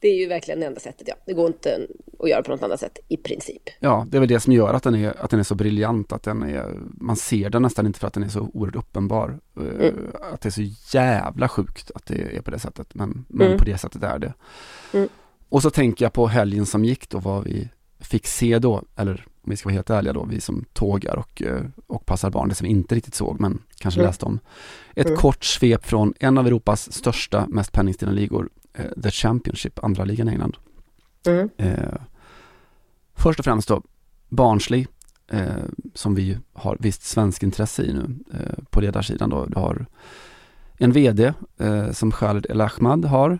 [0.05, 1.09] det är ju verkligen det enda sättet.
[1.09, 1.15] Ja.
[1.27, 1.87] Det går inte
[2.19, 3.63] att göra på något annat sätt i princip.
[3.81, 6.13] Ja, det är väl det som gör att den är, att den är så briljant,
[6.13, 9.39] att den är, man ser den nästan inte för att den är så oerhört uppenbar.
[9.57, 9.95] Eh, Mm.
[10.33, 13.59] Att det är så jävla sjukt att det är på det sättet, men, men Mm.
[13.59, 14.35] på det sättet är det.
[14.93, 15.09] Mm.
[15.49, 17.69] Och så tänker jag på helgen som gick då, vad vi
[18.01, 21.43] fick se då, eller om vi ska vara helt ärliga då, vi som tågar och,
[21.43, 24.09] eh, och passar barn, det som vi inte riktigt såg, men kanske Mm.
[24.09, 24.39] läste om.
[24.95, 25.19] Ett Mm.
[25.19, 30.29] kort svep från en av Europas största, mest penningstinna ligor, eh, The Championship, andra ligan
[30.29, 30.57] i England.
[31.27, 31.51] Mm.
[31.57, 32.01] Eh,
[33.15, 33.83] först och främst då,
[34.29, 34.87] Barnsley,
[35.33, 39.47] eh, som vi har visst svensk intresse i nu eh, på ledarsidan då.
[39.47, 39.87] Du har
[40.79, 43.39] en VD eh, som Khaled El Ahmad har,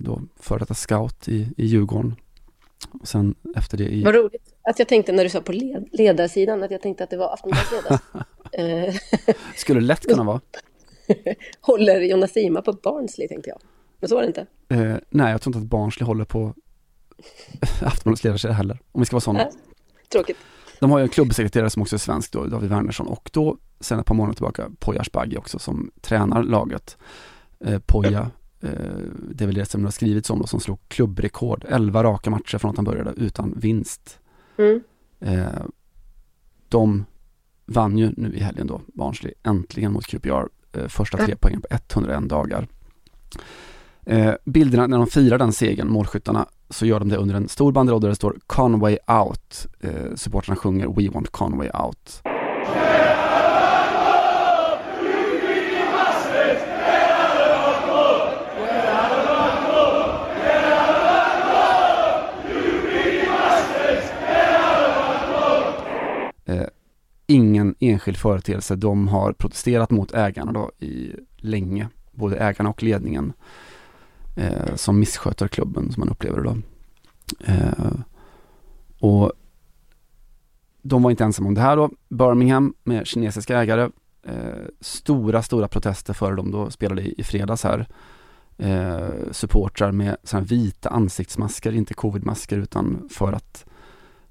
[0.00, 2.16] då före detta scout i, i Djurgården.
[3.00, 4.04] Och sen efter det i...
[4.04, 7.10] Vad roligt att jag tänkte när du sa på led, ledarsidan att jag tänkte att
[7.10, 7.38] det var
[8.52, 8.94] eh,
[9.56, 10.40] Skulle lätt kunna vara.
[11.60, 13.58] håller Jonas Sima på Barnsley tänkte jag.
[14.00, 14.46] Men så var det inte.
[14.68, 16.54] Eh, nej, jag tror inte att Barnsley håller på
[17.82, 19.38] Aftonbladets ledarsida heller, om vi ska vara sådana.
[19.38, 19.52] Nej.
[20.12, 20.36] Tråkigt.
[20.80, 23.98] De har ju en klubbsekreterare som också är svensk då, David Wernersson och då sen
[23.98, 26.96] ett par månader tillbaka Poya Asbaghi också som tränar laget.
[27.60, 28.30] Eh, Poya,
[28.60, 28.70] eh,
[29.30, 32.30] det är väl det som det har skrivits om då, som slog klubbrekord, 11 raka
[32.30, 34.18] matcher från att han började utan vinst.
[34.58, 34.82] Mm.
[35.20, 35.62] Eh,
[36.68, 37.04] de
[37.66, 41.68] vann ju nu i helgen då, Barnsley, äntligen mot QPR, eh, första tre poängen på
[41.70, 42.68] 101 dagar.
[44.08, 47.72] Eh, bilderna när de firar den segern, målskyttarna, så gör de det under en stor
[47.72, 49.66] banderoll där det står Conway out.
[49.80, 52.22] Eh, supportrarna sjunger We want Conway out.
[66.44, 66.66] Eh,
[67.26, 68.76] ingen enskild företeelse.
[68.76, 73.32] De har protesterat mot ägarna då i länge, både ägarna och ledningen,
[74.36, 76.56] eh, som missköter klubben som man upplever då.
[77.44, 77.94] Eh,
[79.00, 79.32] och
[80.82, 81.90] de var inte ensamma om det här då.
[82.08, 83.90] Birmingham med kinesiska ägare.
[84.22, 87.86] Eh, stora, stora protester före de då spelade i, i fredags här.
[88.58, 93.64] Eh, supportrar med sådana vita ansiktsmasker, inte covidmasker utan för att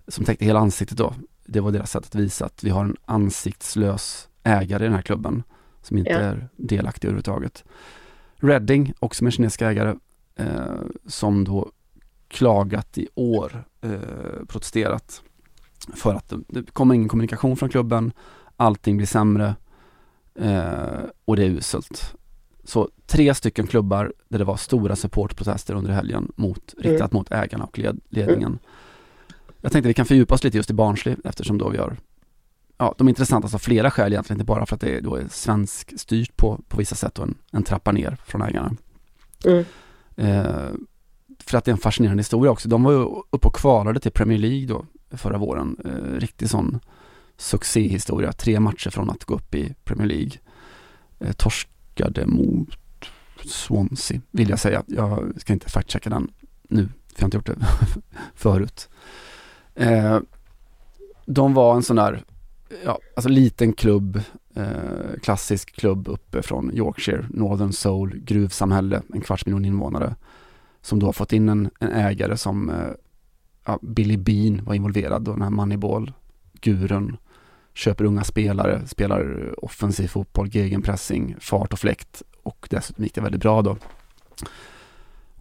[0.07, 1.13] som täckte hela ansiktet då.
[1.45, 5.01] Det var deras sätt att visa att vi har en ansiktslös ägare i den här
[5.01, 5.43] klubben
[5.81, 6.19] som inte Ja.
[6.19, 7.63] är delaktig överhuvudtaget.
[8.39, 9.95] Reading, också med kinesiska ägare,
[10.35, 11.71] eh, som då
[12.27, 15.21] klagat i år, eh, protesterat
[15.93, 18.11] för att det, det kommer ingen kommunikation från klubben,
[18.55, 19.55] allting blir sämre
[20.35, 22.15] eh, och det är uselt.
[22.63, 27.63] Så tre stycken klubbar där det var stora supportprotester under helgen mot, riktat mot ägarna
[27.63, 28.59] och led, ledningen.
[29.61, 31.97] Jag tänkte vi kan fördjupa oss lite just i Barnsley eftersom då vi har
[32.77, 35.15] Ja, de är intressanta av flera skäl egentligen, inte bara för att det är, då
[35.15, 38.75] är svensk styrt på, på vissa sätt och en, en trappa ner från ägarna.
[39.45, 39.65] Mm.
[40.15, 40.69] Eh,
[41.39, 42.69] för att det är en fascinerande historia också.
[42.69, 42.97] De var ju
[43.29, 44.85] uppe och kvalade till Premier League då
[45.17, 45.77] förra våren.
[45.85, 46.79] Eh, riktig sån
[47.37, 48.31] succéhistoria.
[48.31, 50.31] Tre matcher från att gå upp i Premier League.
[51.19, 52.69] Eh, torskade mot
[53.45, 54.83] Swansea, vill jag säga.
[54.87, 56.31] Jag ska inte fact-checka den
[56.63, 57.67] nu, för jag har inte gjort det
[58.35, 58.89] förut.
[59.75, 60.19] Eh,
[61.25, 62.23] de var en sån där,
[62.83, 64.21] ja, alltså liten klubb,
[64.55, 70.15] eh, klassisk klubb uppe från Yorkshire, Northern Soul, gruvsamhälle, en kvarts miljon invånare.
[70.81, 72.75] Som då har fått in en, en ägare som eh,
[73.65, 76.13] ja, Billy Bean var involverad då, den här Moneyball,
[76.61, 77.17] Guren,
[77.73, 83.41] Köper unga spelare, spelar offensiv fotboll, gegenpressing, fart och fläkt och dessutom gick det väldigt
[83.41, 83.77] bra då.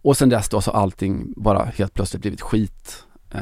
[0.01, 3.03] Och sen dess då så har allting bara helt plötsligt blivit skit.
[3.31, 3.41] Eh,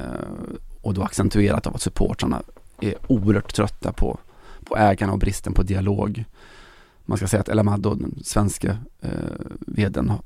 [0.82, 2.42] och då accentuerat av att supportrarna
[2.84, 4.20] är oerhört trötta på,
[4.66, 6.26] på ägarna och bristen på dialog.
[7.06, 9.12] Man ska säga att El Amado, den svenska eh,
[9.68, 10.22] vdn, har,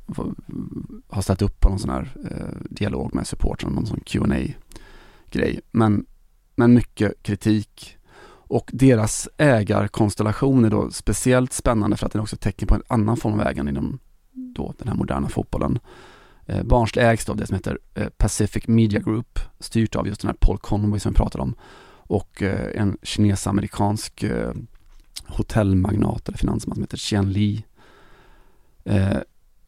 [1.08, 4.26] har ställt upp på någon sån här eh, dialog med supporten, någon sån qa
[5.32, 6.06] grej Men,
[6.56, 7.98] men mycket kritik.
[8.50, 12.76] Och deras ägarkonstellation är då speciellt spännande för att den är också ett tecken på
[12.76, 14.00] en annan form av ägande inom
[14.32, 15.80] då den här moderna fotbollen.
[16.46, 20.22] Eh, Barnsley ägs då av det som heter eh, Pacific Media Group, styrt av just
[20.22, 21.56] den här Paul Conway som vi pratade om.
[22.08, 24.52] Och eh, en kines-amerikansk eh,
[25.26, 27.66] hotellmagnat eller finansman som heter Qian Li.
[28.84, 29.18] Eh,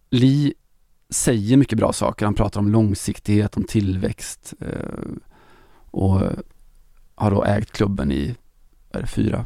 [0.09, 0.53] Li
[1.09, 2.25] säger mycket bra saker.
[2.25, 5.11] Han pratar om långsiktighet, om tillväxt eh,
[5.91, 6.21] och
[7.15, 8.35] har då ägt klubben i
[8.91, 9.45] är det, fyra,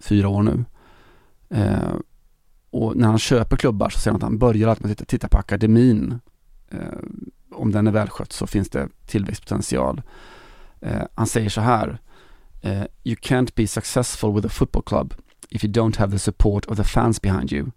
[0.00, 0.64] fyra år nu.
[1.50, 1.94] Eh,
[2.70, 5.08] och när han köper klubbar så säger han att han börjar alltid med att titta,
[5.08, 6.20] titta på akademin.
[6.70, 6.98] Eh,
[7.52, 10.02] om den är välskött så finns det tillväxtpotential.
[10.80, 11.98] Eh, han säger så här
[12.62, 15.14] eh, you can't be successful with a football club
[15.50, 17.70] if you don't have the support of the fans behind you.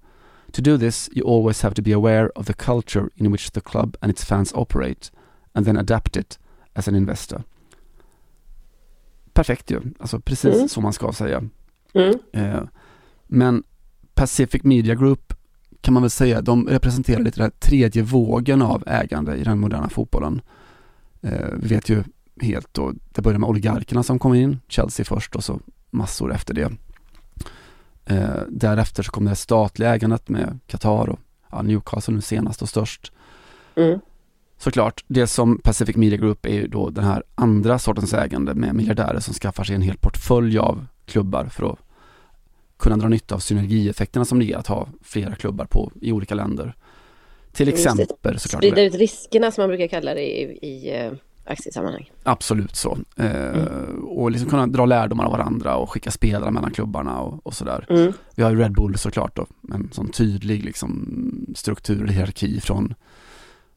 [0.51, 3.61] To do this, you always have to be aware of the culture in which the
[3.61, 5.11] club and its fans operate
[5.53, 6.39] and then adapt it
[6.73, 7.43] as an investor.
[9.33, 10.67] Perfekt ju, alltså precis Mm.
[10.67, 11.43] så man ska säga.
[11.93, 12.19] Mm.
[12.33, 12.63] Eh,
[13.27, 13.63] men
[14.13, 15.33] Pacific Media Group
[15.81, 19.59] kan man väl säga, de representerar lite den här tredje vågen av ägande i den
[19.59, 20.41] moderna fotbollen.
[21.21, 22.03] Eh, vi vet ju
[22.41, 26.53] helt då, det började med oligarkerna som kom in, Chelsea först och så massor efter
[26.53, 26.71] det.
[28.05, 31.19] Eh, därefter så kom det statliga ägandet med Qatar och
[31.51, 33.11] ja, Newcastle nu senast och störst.
[33.75, 33.99] Mm.
[34.57, 38.75] Såklart, det som Pacific Media Group är ju då den här andra sortens ägande med
[38.75, 41.79] miljardärer som skaffar sig en hel portfölj av klubbar för att
[42.77, 46.35] kunna dra nytta av synergieffekterna som det ger att ha flera klubbar på, i olika
[46.35, 46.75] länder.
[47.51, 48.63] Till exempel såklart.
[48.63, 51.11] Sprida ut riskerna som man brukar kalla det i, i
[51.51, 52.11] aktiesammanhang.
[52.23, 52.97] Absolut så.
[53.15, 53.63] Eh,
[54.01, 57.85] Och liksom kunna dra lärdomar av varandra och skicka spelare mellan klubbarna och, och sådär.
[57.89, 58.13] Mm.
[58.35, 61.07] Vi har ju Red Bull såklart då, en sån tydlig liksom
[61.55, 62.93] struktur och hierarki från,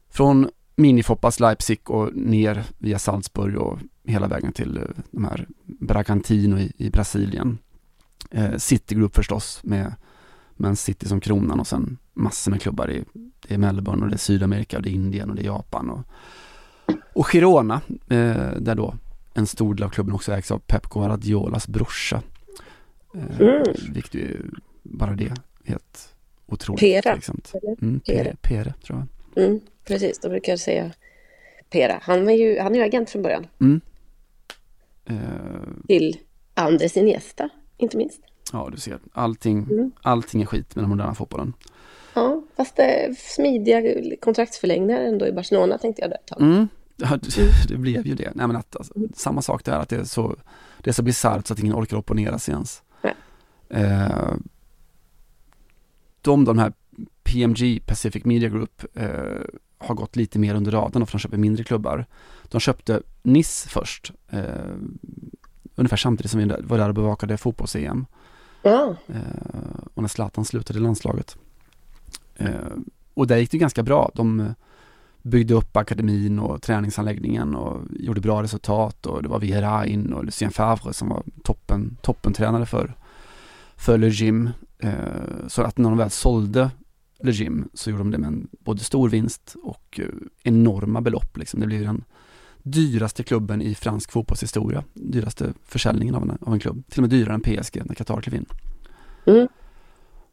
[0.09, 6.57] från minifoppas Leipzig och ner via Salzburg och hela vägen till eh, de här Bragantino
[6.57, 7.57] i, i Brasilien.
[8.31, 9.95] Eh, City Group förstås med
[10.57, 13.03] Man City som kronan och sen massor med klubbar i
[13.47, 15.99] är Melbourne och det är Sydamerika och det är Indien och det är Japan och,
[17.15, 18.95] och Girona eh, där då
[19.33, 22.21] en stor del av klubben också ägs av Pep Guardiolas brorsa.
[23.15, 23.63] Eh, Mm.
[23.93, 24.41] Vilket ju
[24.83, 25.33] bara det
[25.65, 26.09] helt
[26.45, 26.79] otroligt.
[26.79, 27.81] Pera, eller?
[27.81, 28.73] Mm, Pere, Pere.
[28.85, 29.43] Tror jag.
[29.45, 29.59] Mm.
[29.87, 30.91] Precis, de brukar säga
[31.69, 31.99] Pera.
[32.01, 33.47] Han är ju, han är ju agent från början.
[35.05, 35.15] Eh,
[35.87, 36.17] Till
[36.53, 38.21] Andres Iniesta, inte minst.
[38.51, 38.99] ja, du ser.
[39.13, 39.91] Allting, Mm.
[40.01, 41.53] allting är skit med den moderna fotbollen.
[42.13, 43.81] Ja, fast det smidiga
[44.21, 46.41] kontraktsförlängningar ändå i Barcelona tänkte jag där ett tag.
[46.41, 46.67] Mm.
[46.95, 48.31] Ja, det, det blev ju det.
[48.35, 50.35] Nej, men att, alltså, samma sak där, att det är så,
[50.81, 52.81] det är så bisarrt så att ingen orkar opponera sig ens.
[53.69, 54.33] Eh,
[56.21, 56.73] de, de här
[57.23, 59.41] PMG, Pacific Media Group, eh,
[59.77, 62.05] har gått lite mer under radarn för de köper mindre klubbar.
[62.43, 64.43] De köpte Nice först, eh,
[65.75, 68.05] ungefär samtidigt som vi var där och bevakade fotbolls-EM.
[68.61, 71.37] Ja, Eh, och när Zlatan slutade landslaget.
[72.35, 72.49] Eh,
[73.13, 74.11] och där gick det ganska bra.
[74.13, 74.55] De
[75.25, 80.25] byggde upp akademin och träningsanläggningen och gjorde bra resultat och det var Vieira in och
[80.25, 82.95] Lucien Favre som var toppen, toppentränare för,
[83.75, 84.49] för Le Gym.
[84.79, 84.91] Eh,
[85.47, 86.71] så att när de väl sålde
[87.19, 90.05] Le Gym så gjorde de det med en både stor vinst och eh,
[90.43, 91.37] enorma belopp.
[91.37, 91.59] Liksom.
[91.59, 92.03] Det blev den
[92.63, 94.83] dyraste klubben i fransk fotbollshistoria.
[94.93, 96.83] Dyraste försäljningen av en, av en klubb.
[96.89, 98.45] Till och med dyrare än PSG när Qatar klev in.
[99.25, 99.47] Mm.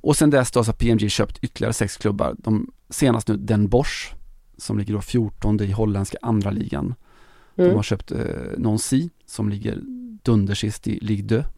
[0.01, 2.35] Och sen dess då så har PMG köpt ytterligare sex klubbar.
[2.39, 4.15] De senast nu Den Bosch
[4.63, 6.95] som ligger då 14 i holländska andra ligan.
[7.55, 7.77] De Mm.
[7.77, 8.19] har köpt eh,
[8.59, 9.79] Nancy som ligger
[10.23, 11.49] dundersist i Ligue 2.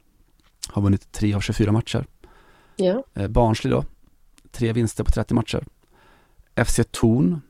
[0.69, 2.07] Har vunnit 3 av 24 matcher.
[2.77, 3.05] ja.
[3.15, 3.85] Eh, Barnsley då,
[4.51, 5.65] tre vinster på 30 matcher.
[6.55, 7.41] FC Thun,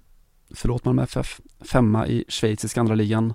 [0.55, 3.35] förlåt Malmö FF, femma i schweiziska andra ligan.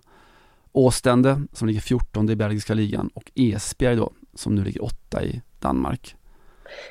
[0.72, 5.42] Åstende som ligger 14 i belgiska ligan och Esbjerg då som nu ligger åtta i
[5.60, 6.16] Danmark.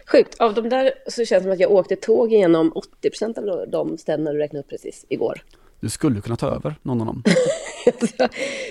[0.07, 0.41] Sjukt.
[0.41, 3.64] Av de där så känns det som att jag åkte tåg igenom 80 procent av
[3.69, 5.43] de städerna du räknade upp precis igår.
[5.81, 7.23] Du skulle kunna ta över någon av dem.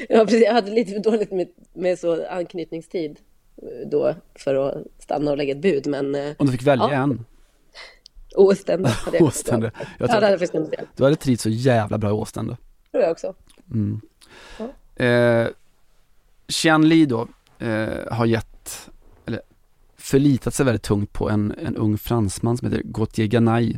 [0.09, 0.43] ja, precis.
[0.43, 3.19] Jag hade lite för dåligt med, med så anknytningstid
[3.57, 6.87] eh, då för att stanna och lägga ett bud, men eh, Om du fick välja
[6.91, 7.03] Ja.
[7.03, 7.25] en,
[8.35, 9.71] Åstende hade jag Åstende.
[9.75, 12.57] Jag Ja, tror hade jag du hade trivts så jävla bra i Åstende.
[12.91, 13.33] tror jag också.
[13.73, 14.01] Mm.
[14.59, 15.05] Ja.
[15.05, 15.47] Eh,
[16.47, 17.27] Xian Li då
[17.59, 18.56] eh, har gett,
[20.09, 23.75] förlitat sig väldigt tungt på en, en ung fransman som heter Gauthier Ganay.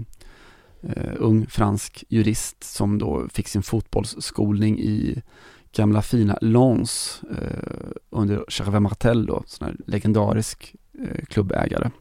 [0.84, 5.22] Eh, ung fransk jurist som då fick sin fotbollsskolning i
[5.76, 11.92] gamla fina Lens eh, under Gervais Martel då, sån här legendarisk eh, klubbägare.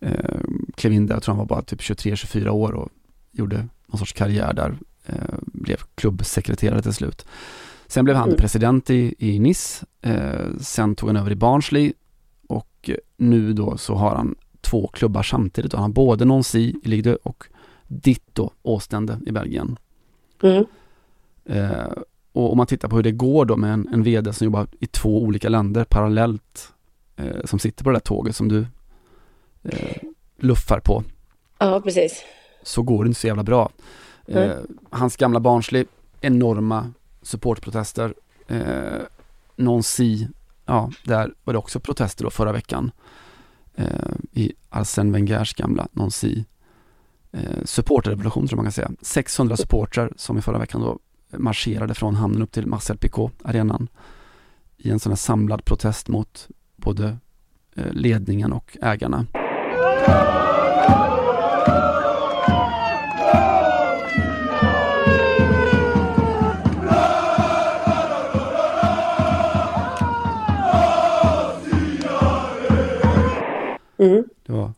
[0.00, 0.40] Eh,
[0.74, 2.88] klev in där, jag tror han var bara typ 23-24 år och
[3.32, 4.78] gjorde någon sorts karriär där.
[5.06, 7.26] Eh, blev klubbsekreterare till slut.
[7.86, 8.36] Sen blev han Mm.
[8.36, 9.86] president i, i Nice.
[10.02, 11.92] Eh, sen tog han över i Barnsley
[12.80, 15.72] och nu då så har han två klubbar samtidigt.
[15.72, 17.44] Han har både Nancy i Ligue 2 och
[17.86, 19.78] Ditto Åstende i Belgien.
[20.42, 20.64] Mm.
[21.44, 21.92] Eh,
[22.32, 24.66] och om man tittar på hur det går då med en, en vd som jobbar
[24.80, 26.72] i två olika länder parallellt
[27.16, 28.66] eh, som sitter på det där tåget som du
[29.62, 29.96] eh,
[30.38, 31.02] luffar på
[31.58, 32.24] Ja, precis.
[32.62, 33.70] så går det inte så jävla bra.
[34.26, 34.52] Eh,
[34.90, 35.84] hans gamla Barnsley,
[36.20, 38.14] enorma supportprotester.
[38.48, 39.02] Eh,
[39.56, 40.26] Nancy,
[40.70, 42.90] ja, där var det också protester då förra veckan.
[43.74, 43.86] Eh,
[44.32, 46.44] I Arsène Wengers gamla Nancy.
[47.32, 48.90] Eh, supporterrevolution tror man kan säga.
[49.02, 50.98] 600 supportrar som i förra veckan då
[51.38, 53.88] marscherade från hamnen upp till Marcel Picot, arenan.
[54.76, 57.16] I en sån här samlad protest mot både
[57.76, 59.26] eh, ledningen och ägarna.
[74.00, 74.24] Mm.
[74.46, 74.72] Det var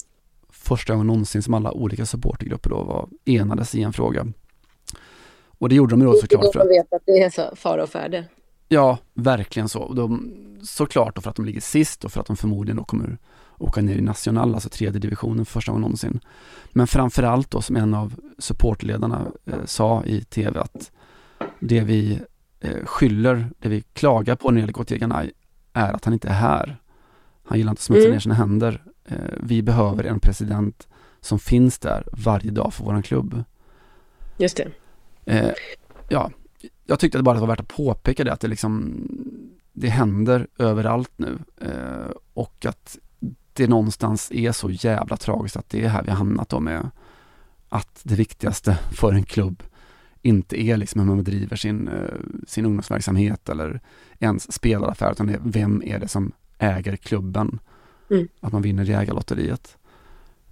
[0.50, 4.26] första gången någonsin som alla olika supportergrupper då var enades i en fråga.
[5.58, 7.82] Och det gjorde de ju då såklart för att, vet att det är så fara
[7.82, 8.24] och färde.
[8.68, 9.92] ja, verkligen så.
[9.92, 10.32] De,
[10.62, 13.18] såklart då för att de ligger sist och för att de förmodligen då kommer
[13.58, 16.20] åka ner i National, alltså tredje divisionen för första gången någonsin.
[16.72, 20.90] Men framförallt då som en av supportledarna eh, sa i tv att
[21.60, 22.20] det vi
[22.60, 25.30] eh, skyller, det vi klagar på när det gäller Ganay
[25.72, 26.78] är att han inte är här.
[27.44, 28.12] Han gillar inte att smutsa Mm.
[28.12, 28.82] ner sina händer.
[29.04, 30.88] Eh, vi behöver en president
[31.20, 33.44] som finns där varje dag för våran klubb.
[34.38, 34.70] Just det.
[35.24, 35.52] Eh,
[36.08, 36.30] ja,
[36.86, 38.94] jag tyckte att det bara var värt att påpeka det att det liksom
[39.72, 42.98] det händer överallt nu eh, och att
[43.52, 46.90] det någonstans är så jävla tragiskt att det är här vi har hamnat då med
[47.68, 49.62] att det viktigaste för en klubb
[50.22, 51.90] inte är liksom hur man driver sin,
[52.46, 53.80] sin ungdomsverksamhet eller
[54.18, 57.58] ens spelaraffär utan det är vem är det som äger klubben.
[58.12, 58.28] Mm.
[58.40, 59.76] Att man vinner jägarlotteriet.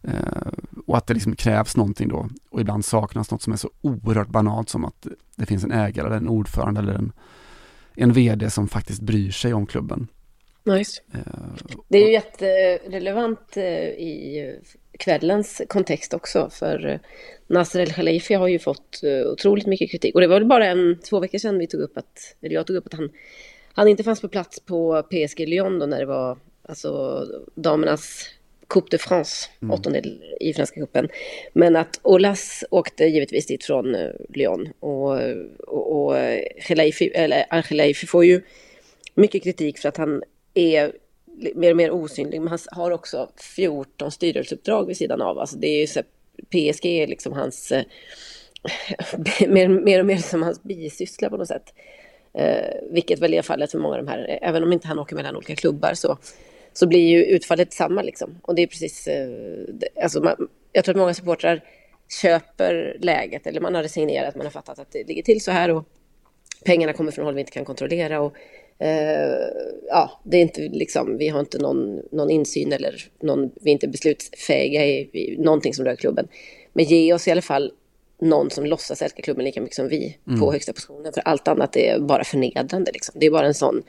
[0.02, 0.52] Eh,
[0.86, 4.28] och att det liksom krävs någonting då och ibland saknas något som är så oerhört
[4.28, 7.12] banalt som att det finns en ägare eller en ordförande eller en,
[7.94, 10.08] en vd som faktiskt bryr sig om klubben.
[10.64, 11.00] Nice.
[11.12, 11.20] Eh,
[11.88, 14.58] Det är ju jätterelevant eh, i
[14.98, 16.98] kvällens kontext också, för eh,
[17.46, 19.00] Nasser El Khalifi har ju fått
[19.32, 20.14] otroligt mycket kritik.
[20.14, 22.66] Och det var väl bara en, två veckor sedan vi tog upp att, eller jag
[22.66, 23.10] tog upp att han,
[23.72, 28.28] han inte fanns på plats på PSG Lyon då när det var alltså damernas
[28.68, 31.08] Coupe de France, åttondel i Franska cupen.
[31.52, 35.20] Men att Olas åkte givetvis dit från eh, Lyon och,
[35.58, 38.42] och, och eh, eller Al Khelaïfi får ju
[39.14, 40.22] mycket kritik för att han
[40.54, 40.92] är
[41.54, 45.38] mer och mer osynlig, men han har också 14 styrelseuppdrag vid sidan av.
[45.38, 46.00] Alltså det är ju så,
[46.50, 47.84] PSG är liksom hans eh,
[49.48, 51.74] mer, mer och mer som hans bisyssla på något sätt.
[52.34, 55.16] Eh, vilket väl är fallet för många av de här, även om inte han åker
[55.16, 56.18] mellan olika klubbar så,
[56.72, 58.38] så blir ju utfallet samma liksom.
[58.42, 59.28] Och det är precis, eh,
[60.02, 61.64] alltså man, jag tror att många supportrar
[62.22, 65.70] köper läget eller man har resignerat, man har fattat att det ligger till så här
[65.70, 65.84] och
[66.64, 68.34] pengarna kommer från håll vi inte kan kontrollera och
[68.78, 69.48] eh,
[69.88, 73.72] ja, det är inte liksom, vi har inte någon, någon insyn eller någon, vi är
[73.72, 76.28] inte beslutsfähiga i, i någonting som rör klubben.
[76.72, 77.72] Men ge oss i alla fall
[78.20, 80.40] någon som låtsas älska klubben lika mycket som vi mm.
[80.40, 81.12] på högsta positionen.
[81.12, 82.92] För allt annat är bara förnedrande.
[82.92, 83.14] Liksom.
[83.20, 83.82] Det är bara en sån,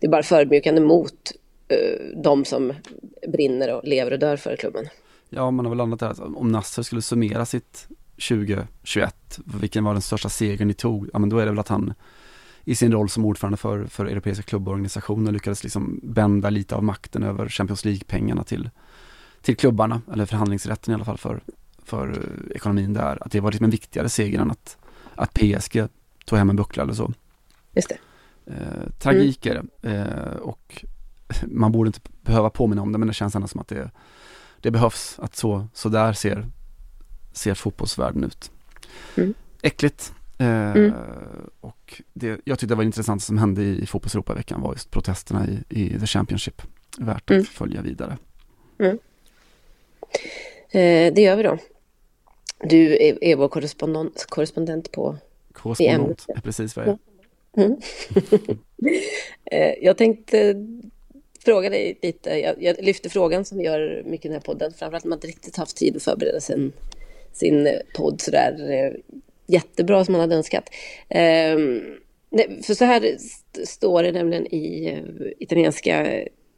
[0.00, 1.32] det är bara förödmjukande mot
[2.22, 2.72] de som
[3.28, 4.88] brinner och lever och dör för klubben.
[5.28, 7.88] Ja, man har väl landat där om Nasser skulle summera sitt
[8.28, 11.08] 2021, vilken var den största segern ni tog?
[11.12, 11.94] Ja, men då är det väl att han
[12.64, 17.22] i sin roll som ordförande för, för europeiska klubborganisationer lyckades liksom bända lite av makten
[17.22, 18.70] över Champions League-pengarna till,
[19.42, 21.40] till klubbarna, eller förhandlingsrätten i alla fall för,
[21.84, 23.18] för eh, ekonomin där.
[23.20, 24.76] Att det var liksom en viktigare seger än att,
[25.14, 25.88] att PSG
[26.24, 27.12] tog hem en buckla eller så.
[27.72, 27.98] Just det.
[28.46, 29.90] Eh, tragik är det.
[29.90, 30.84] Eh, och
[31.42, 33.90] man borde inte behöva påminna om det, men det känns ändå som att det,
[34.60, 35.18] det behövs.
[35.18, 36.46] Att så, så där ser,
[37.32, 38.50] ser fotbollsvärlden ut.
[39.16, 39.34] Mm.
[39.62, 40.12] Äckligt.
[40.38, 40.92] Eh, mm.
[41.60, 44.72] Och det, jag tyckte det var intressant som hände i, i fotbolls i veckan var
[44.72, 46.62] just protesterna i, i The Championship.
[46.98, 47.44] Värt att mm.
[47.44, 48.18] följa vidare.
[48.78, 48.98] Mm.
[50.70, 51.58] Eh, det gör vi då.
[52.60, 55.18] Du är, är vår korrespondent, korrespondent på
[55.52, 56.98] Korrespondent är precis vad jag
[57.54, 57.64] är.
[57.64, 57.76] Mm.
[59.50, 60.54] Eh, jag tänkte
[61.44, 62.30] fråga dig lite.
[62.30, 64.72] Jag, jag lyfter frågan som vi gör mycket i den här podden.
[64.78, 66.72] Framförallt när man inte riktigt haft tid att förbereda sin,
[67.32, 69.00] sin eh, podd sådär eh,
[69.46, 70.64] jättebra som man hade önskat.
[71.08, 71.80] Ehm,
[72.62, 73.16] för så här
[73.66, 76.06] står det nämligen i eh, italienska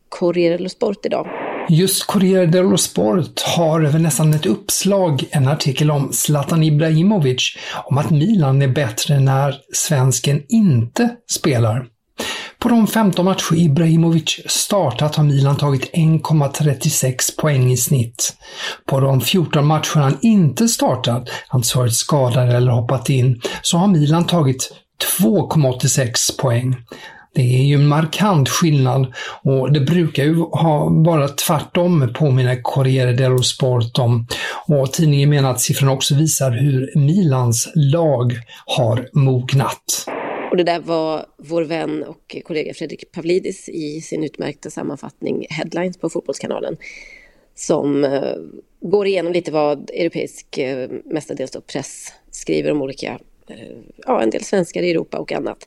[0.09, 1.29] Corriere dello Sport idag.
[1.69, 7.99] Just Corriere dello Sport har över nästan ett uppslag en artikel om Zlatan Ibrahimovic, om
[7.99, 11.87] att Milan är bättre när svensken inte spelar.
[12.67, 18.37] På de 15 matcher Ibrahimovic startat har Milan tagit 1,36 poäng i snitt.
[18.87, 23.89] På de 14 matcher han inte startat, alltså varit skadad eller hoppat in, så har
[23.89, 24.73] Milan tagit
[25.21, 26.77] 2,86 poäng.
[27.35, 33.13] Det är ju en markant skillnad och det brukar ju ha, vara tvärtom påminner Corriere
[33.13, 34.27] dello Sport om.
[34.67, 40.07] Och tidningen menar att siffrorna också visar hur Milans lag har mognat.
[40.57, 45.99] Och det där var vår vän och kollega Fredrik Pavlidis i sin utmärkta sammanfattning Headlines
[45.99, 46.77] på Fotbollskanalen.
[47.55, 48.37] Som eh,
[48.81, 54.31] går igenom lite vad europeisk, eh, mestadels då press, skriver om olika eh, ja, en
[54.31, 55.67] del svenskar i Europa och annat.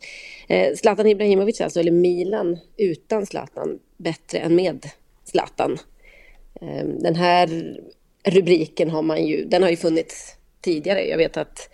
[0.76, 4.90] Zlatan Ibrahimovic alltså, eller Milan utan Zlatan, bättre än med
[5.24, 5.78] Zlatan.
[7.02, 7.78] Den här
[8.24, 11.08] rubriken har man ju, den har ju funnits tidigare.
[11.08, 11.70] Jag vet att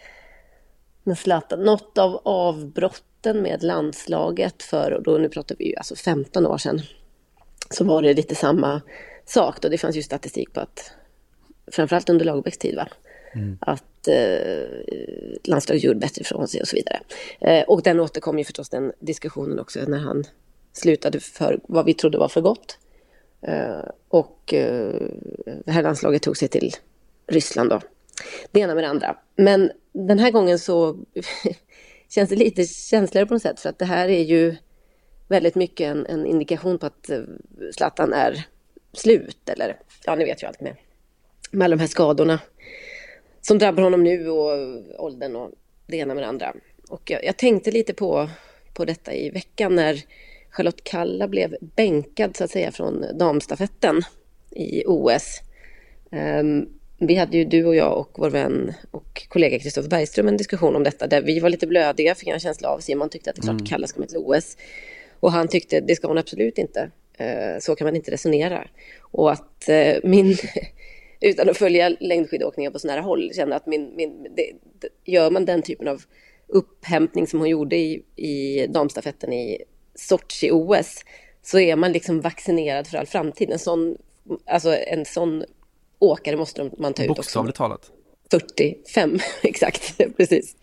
[1.06, 5.96] med Zlatan, något av avbrotten med landslaget för, och då nu pratar vi ju alltså
[5.96, 6.82] 15 år sedan,
[7.70, 8.82] så var det lite samma
[9.26, 9.70] sak då.
[9.70, 10.92] Det fanns ju statistik på att,
[11.72, 12.88] framförallt under Lagerbäcks tid va,
[13.36, 13.58] Mm.
[13.62, 14.68] Att eh,
[15.44, 17.00] landslaget gjorde bättre ifrån sig och så vidare.
[17.40, 20.24] Eh, och den återkom ju förstås den diskussionen också när han
[20.74, 22.78] slutade för vad vi trodde var för gott.
[23.42, 24.94] Eh, och eh,
[25.66, 26.72] det här landslaget tog sig till
[27.28, 27.82] Ryssland då.
[28.52, 29.18] Det ena med det andra.
[29.36, 30.98] Men den här gången så
[32.10, 34.56] känns det lite känsligare på något sätt för att det här är ju
[35.28, 37.22] väldigt mycket en, en indikation på att eh,
[37.78, 38.46] Zlatan är
[38.94, 40.76] slut eller ja, ni vet ju allt med,
[41.52, 42.40] med alla de här skadorna
[43.42, 44.52] som drabbar honom nu och
[44.98, 45.52] åldern och
[45.88, 46.54] det ena med det andra.
[46.90, 48.30] Och jag, jag, tänkte lite på,
[48.74, 50.02] på detta i veckan när
[50.50, 54.02] Charlotte Kalla blev bänkad så att säga från damstafetten
[54.52, 55.42] i OS.
[56.12, 60.28] Um, ehm, vi hade ju du och jag och vår vän och kollega Kristoffer Bergström
[60.28, 62.80] en diskussion om detta där vi var lite blödiga fick jag en känsla av.
[62.80, 63.66] Simon tyckte att det är klart mm.
[63.66, 64.58] Kalla ska med till OS.
[65.20, 66.92] Och han tyckte det ska hon absolut inte.
[67.22, 68.68] Uh, så kan man inte resonera.
[69.02, 70.38] Och att uh, min
[71.22, 74.52] utan att följa längdskidåkningen på så nära håll, kände att min, min, det,
[75.06, 76.04] gör man den typen av
[76.48, 79.64] upphämtning som hon gjorde i, i damstafetten i
[79.96, 81.06] Sochi-OS,
[81.42, 83.52] så är man liksom vaccinerad för all framtid.
[83.52, 83.98] En sån,
[84.46, 85.44] alltså en sån
[86.08, 87.20] åkare måste man ta ut också.
[87.20, 87.92] Bokstavligt talat.
[88.32, 90.56] 45, exakt, precis.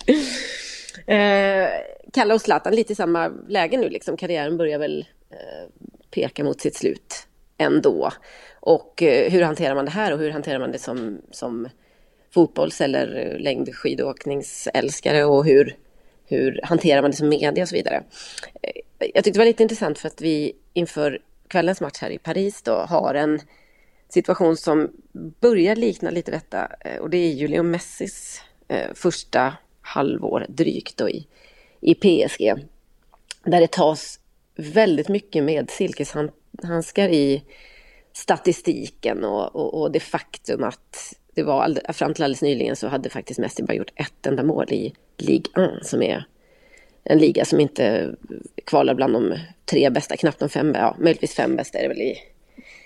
[1.06, 1.68] Eh,
[2.12, 4.16] Kalle och Zlatan lite i samma läge nu, liksom.
[4.16, 5.68] karriären börjar väl eh,
[6.10, 7.26] peka mot sitt slut
[7.58, 8.10] ändå.
[8.60, 11.68] Och eh, hur hanterar man det här och hur hanterar man det som, som
[12.34, 15.76] fotbolls eller längdskidåkningsälskare och hur,
[16.26, 18.02] hur hanterar man det som media och så vidare.
[18.62, 18.70] Eh,
[19.14, 22.62] jag tyckte det var lite intressant för att vi inför kvällens match här i Paris
[22.62, 23.40] då har en
[24.12, 24.90] situation som
[25.40, 30.96] börjar likna lite detta eh, och det är ju Leo Messis eh, första halvår drygt
[30.96, 31.26] då i,
[31.80, 32.54] i PSG.
[33.44, 34.20] Där det tas
[34.56, 37.42] väldigt mycket med silkeshandskar i
[38.12, 42.88] statistiken och, och, och det faktum att det var all, fram till alldeles nyligen så
[42.88, 46.26] hade faktiskt Messi bara gjort ett enda mål i Ligue 1 som är
[47.04, 48.14] en liga som inte
[48.64, 52.00] kvalar bland de tre bästa, knappt de fem, ja möjligtvis fem bästa är det väl
[52.00, 52.18] i,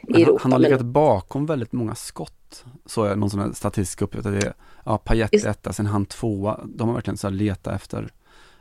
[0.09, 0.41] i Europa.
[0.43, 0.93] Han har legat men...
[0.93, 4.55] bakom väldigt många skott, så är någon sån här statistisk uppgift, det är
[4.85, 8.09] ja, Payet etta, sen han tvåa, de har verkligen så här letat efter,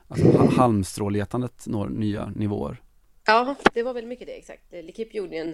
[0.07, 2.81] alltså halmstråletandet når nya nivåer.
[3.25, 4.63] Ja, det var väl mycket det, exakt.
[4.71, 5.53] Likip gjorde en,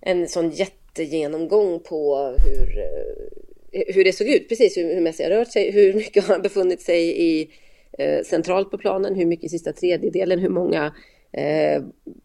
[0.00, 5.30] en sån jättegenomgång på hur, eh, hur det såg ut, precis hur, hur Messi har
[5.30, 7.50] rört sig, hur mycket har han befunnit sig i
[7.98, 10.94] eh, centralt på planen, hur mycket i sista tredjedelen, hur många
[11.32, 11.82] eh,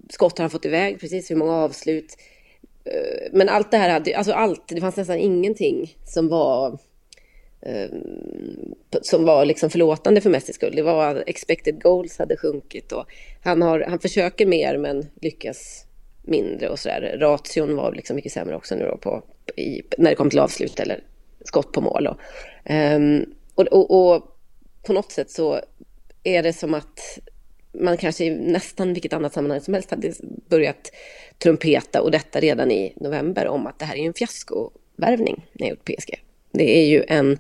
[0.10, 2.18] skott har han fått iväg, precis hur många avslut.
[2.86, 6.78] Eh, men allt det här hade, alltså allt, det fanns nästan ingenting som var
[7.62, 7.90] eh,
[9.02, 10.76] som var liksom förlåtande för Messis skull.
[10.76, 13.06] Det var expected goals hade sjunkit och
[13.44, 15.86] han, har, han försöker mer men lyckas
[16.22, 17.18] mindre och sådär.
[17.20, 19.24] Ration var liksom mycket sämre också nu då på,
[19.56, 21.04] i, när det kom till avslut eller
[21.46, 22.08] skott på mål.
[22.08, 22.18] Och,
[22.66, 23.26] ehm,
[23.56, 24.38] och, och, och,
[24.84, 25.60] på något sätt så
[26.24, 27.20] är det som att
[27.72, 30.14] man kanske i nästan vilket annat sammanhang som helst hade
[30.50, 30.92] börjat
[31.38, 35.70] trumpeta och detta redan i november om att det här är en fiaskovärvning när jag
[35.70, 36.20] gjort PSG.
[36.52, 37.38] Det är ju en,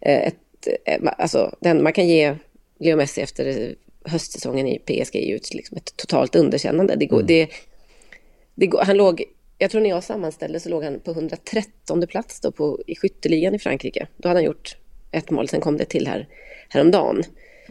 [0.00, 2.34] eh, ett, eh, alltså den man kan ge
[2.78, 3.74] Leo Messi efter
[4.04, 6.96] höstsäsongen i PSG är ju liksom ett totalt underkännande.
[6.96, 7.26] Det går, mm.
[7.26, 7.48] det,
[8.54, 9.24] det går, han låg,
[9.58, 13.54] jag tror när jag sammanställde så låg han på 113 plats då på, i skytteligan
[13.54, 14.06] i Frankrike.
[14.16, 14.76] Då hade han gjort
[15.10, 16.28] ett mål, sen kom det till här
[16.68, 17.22] häromdagen.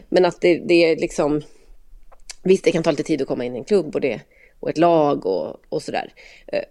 [0.08, 1.42] Men att det, det är liksom,
[2.46, 4.20] visst det kan ta lite tid att komma in i en klubb och, det,
[4.60, 6.12] och ett lag och, och sådär.
[6.46, 6.62] Eh,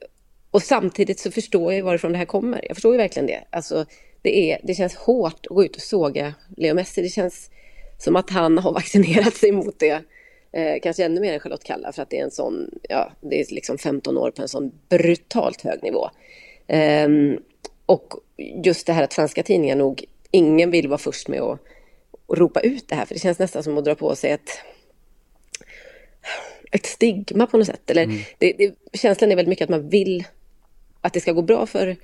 [0.51, 2.65] och samtidigt så förstår jag varifrån det här kommer.
[2.67, 3.43] Jag förstår ju verkligen det.
[3.49, 3.85] Alltså,
[4.21, 7.01] det, är, det känns hårt att gå ut och såga Leo Messi.
[7.01, 7.49] Det känns
[7.97, 10.01] som att han har vaccinerat sig mot det.
[10.51, 13.41] Eh, kanske ännu mer än Charlotte Kalla för att det är en sån, ja, det
[13.41, 16.09] är liksom 15 år på en sån brutalt hög nivå.
[16.67, 17.09] Eh,
[17.85, 18.13] och
[18.63, 21.59] just det här att svenska tidningar nog, ingen vill vara först med att,
[22.27, 24.49] att ropa ut det här, för det känns nästan som att dra på sig ett
[26.75, 27.89] ett stigma på något sätt.
[27.89, 28.17] Eller mm.
[28.37, 30.23] det, det, känslan är väldigt mycket att man vill
[31.01, 31.95] att det ska gå bra för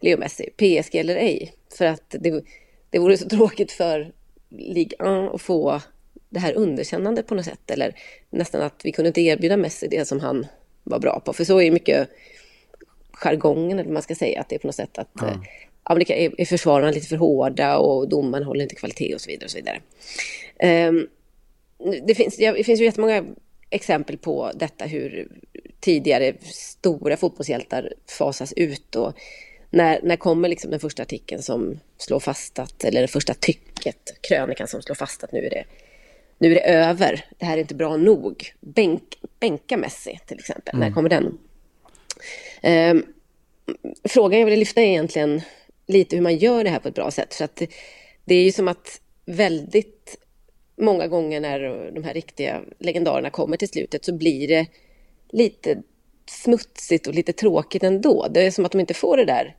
[0.00, 1.54] Leo Messi, PSG eller ej.
[1.78, 2.44] För att det,
[2.90, 4.12] det vore så tråkigt för
[4.48, 5.80] Ligue 1 att få
[6.28, 7.70] det här underkännande på något sätt.
[7.70, 7.94] Eller
[8.30, 10.46] nästan att vi kunde inte erbjuda Messi det som han
[10.84, 11.32] var bra på.
[11.32, 12.08] För så är mycket
[13.12, 15.34] jargongen, eller vad man ska säga, att det är på något sätt att mm.
[15.90, 19.44] eh, är, är försvararna lite för hårda och domaren håller inte kvalitet och så vidare.
[19.44, 19.80] Och så vidare.
[20.88, 21.08] Um,
[22.06, 23.24] det, finns, ja, det finns ju jättemånga
[23.70, 25.28] exempel på detta hur
[25.80, 29.14] tidigare stora fotbollshjältar fasas ut och
[29.70, 34.20] när, när kommer liksom den första artikeln som slår fast att, eller det första tycket,
[34.20, 35.64] krönikan som slår fast att nu är det,
[36.38, 38.52] nu är det över, det här är inte bra nog.
[38.60, 39.02] Bänk,
[39.40, 40.88] bänka Messi till exempel, mm.
[40.88, 41.38] när kommer den?
[42.62, 43.06] Um,
[44.04, 45.42] frågan jag vill lyfta är egentligen
[45.86, 47.34] lite hur man gör det här på ett bra sätt.
[47.34, 47.70] För att det,
[48.24, 50.16] det är ju som att väldigt
[50.80, 54.66] många gånger när de här riktiga legendarerna kommer till slutet så blir det
[55.32, 55.82] lite
[56.26, 58.26] smutsigt och lite tråkigt ändå.
[58.30, 59.56] Det är som att de inte får det där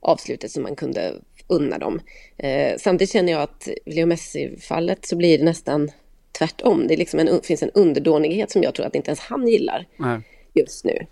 [0.00, 1.14] avslutet som man kunde
[1.46, 2.00] unna dem.
[2.36, 5.90] Eh, samtidigt känner jag att Leo Messi-fallet så blir det nästan
[6.38, 6.86] tvärtom.
[6.86, 10.20] Det liksom en, finns en underdånighet som jag tror att inte ens han gillar Nej.
[10.54, 11.06] just nu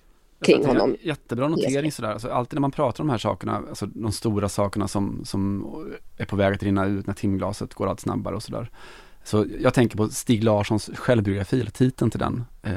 [0.44, 0.96] kring honom.
[1.02, 2.08] Jättebra notering sådär.
[2.10, 5.66] Alltså, alltid när man pratar om de här sakerna, alltså de stora sakerna som, som
[6.18, 8.70] är på väg att rinna ut när timglaset går allt snabbare och sådär.
[9.24, 12.72] Så jag tänker på Stig Larssons självbiografi, eller titeln till den, eh,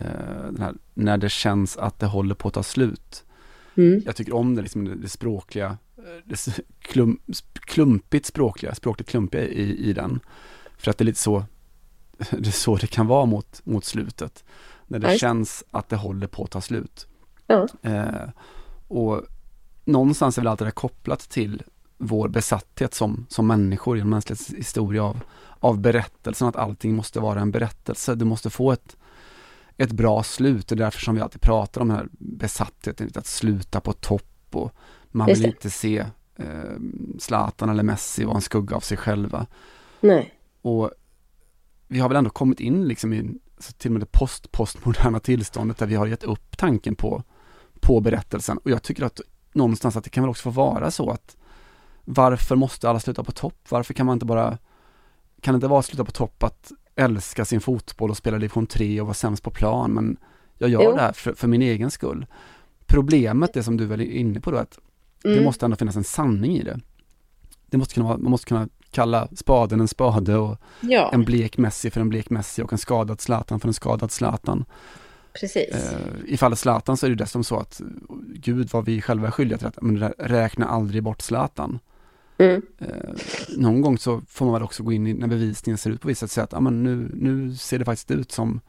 [0.46, 3.24] den här, När det känns att det håller på att ta slut.
[3.76, 4.02] Mm.
[4.06, 5.78] Jag tycker om det, liksom, det, det språkliga,
[6.24, 7.20] det klum,
[7.54, 10.20] klumpigt språkliga, språkligt klumpiga i, i den.
[10.78, 11.46] För att det är lite så,
[12.18, 14.44] det är så det kan vara mot, mot slutet.
[14.88, 15.20] När det Nej.
[15.20, 17.08] känns att det håller på att ta slut.
[17.48, 17.68] Ja.
[17.82, 18.30] Eh,
[18.88, 19.22] och
[19.86, 21.64] någonstans är väl allt det där kopplat till
[21.98, 25.20] vår besatthet som, som människor i mänsklighetens historia av,
[25.64, 28.16] av berättelsen, att allting måste vara en berättelse.
[28.16, 28.98] Du måste få ett,
[29.78, 30.68] ett bra slut.
[30.68, 34.48] Det är därför som vi alltid pratar om den här besattheten, att sluta på topp
[34.52, 34.72] och
[35.12, 36.06] man vill inte se
[36.36, 36.46] eh,
[37.20, 39.48] Zlatan eller Messi vara en skugga av sig själva.
[40.00, 40.34] Nej.
[40.62, 40.92] Och
[41.88, 43.38] vi har väl ändå kommit in liksom i
[43.78, 47.24] till och med det post-postmoderna tillståndet där vi har gett upp tanken på,
[47.80, 48.58] på berättelsen.
[48.58, 49.22] Och jag tycker att
[49.54, 51.38] någonstans att det kan väl också få vara så att
[52.06, 53.58] varför måste alla sluta på topp?
[53.70, 54.58] Varför kan man inte bara,
[55.44, 59.02] kan det inte vara sluta på topp att älska sin fotboll och spela division 3
[59.02, 60.18] och vara sämst på plan, men
[60.58, 60.92] jag gör jo.
[60.92, 62.26] det här för, för, min egen skull.
[62.86, 64.80] Problemet, det som du väl är inne på då, att
[65.26, 65.38] mm.
[65.38, 66.80] det måste ändå finnas en sanning i det.
[67.66, 71.92] Det måste kunna man måste kunna kalla spaden en spade och Ja, en blek Messi
[71.92, 74.66] för en blek Messi och en skadad Zlatan för en skadad Zlatan.
[75.40, 75.76] precis.
[75.76, 77.82] Eh, I fallet Zlatan så är det dessutom så att,
[78.36, 81.80] gud vad vi själva är skyldiga till att, men rä- räkna aldrig bort Zlatan.
[82.38, 82.62] Mm.
[82.80, 82.88] Eh,
[83.58, 86.08] någon gång så får man väl också gå in i, när bevisningen ser ut på
[86.08, 88.60] vissa sätt, att ah, men nu, nu ser det faktiskt ut som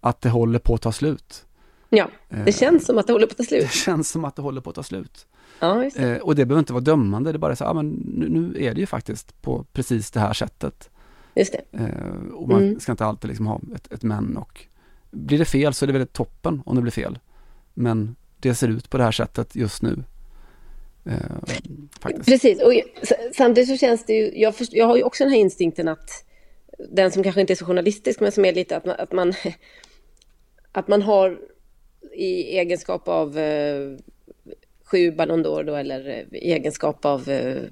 [0.00, 1.44] att det håller på att ta slut.
[1.88, 3.62] Ja, Eh, det känns som att det håller på att ta slut.
[3.62, 5.26] det känns som att det håller på att ta slut.
[5.60, 6.02] Ja, det.
[6.02, 8.64] Eh, och det behöver inte vara dömande, det är bara så, ah, men nu, nu
[8.64, 10.90] är det ju faktiskt på precis det här sättet.
[11.34, 11.78] Just det.
[11.78, 12.80] Eh, och man Mm.
[12.80, 14.66] ska inte alltid liksom ha ett, ett men och
[15.10, 17.18] blir det fel så är det väl toppen om det blir fel.
[17.74, 20.04] Men det ser ut på det här sättet just nu.
[21.04, 22.16] Eh.
[22.26, 22.72] Precis, och
[23.32, 26.24] samtidigt så känns det ju, jag, först, jag har ju också den här instinkten att
[26.90, 29.34] den som kanske inte är så journalistisk men som är lite att man, att man,
[30.72, 31.38] att man har
[32.12, 33.96] i egenskap av eh,
[34.84, 37.62] sju Ballon d'Or då eller eh, i egenskap av eh,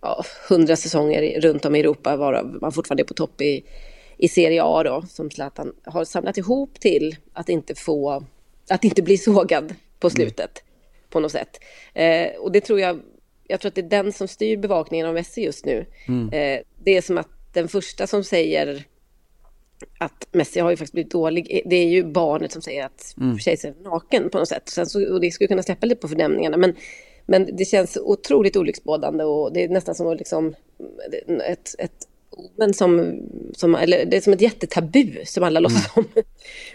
[0.00, 3.64] ja, hundra säsonger runt om i Europa varav man fortfarande är på topp i,
[4.16, 8.24] i Serie A då som Zlatan har samlat ihop till att inte få,
[8.70, 10.62] att inte bli sågad på slutet
[11.16, 11.60] på något sätt.
[11.94, 13.00] Eh, och det tror jag,
[13.48, 15.86] jag tror att det är den som styr bevakningen av Messi just nu.
[16.32, 18.84] Eh, det är som att den första som säger
[19.98, 23.38] att Messi har ju faktiskt blivit dålig, det är ju barnet som säger att mm.
[23.38, 24.68] kejsaren är naken på något sätt.
[24.68, 26.74] Sen så, och det skulle kunna släppa lite på fördämningarna men,
[27.26, 30.54] men det känns otroligt olycksbådande och det är nästan som att liksom
[31.46, 32.08] ett, ett
[32.56, 33.20] men som,
[33.52, 36.04] som, eller det är som ett jättetabu som alla låtsas om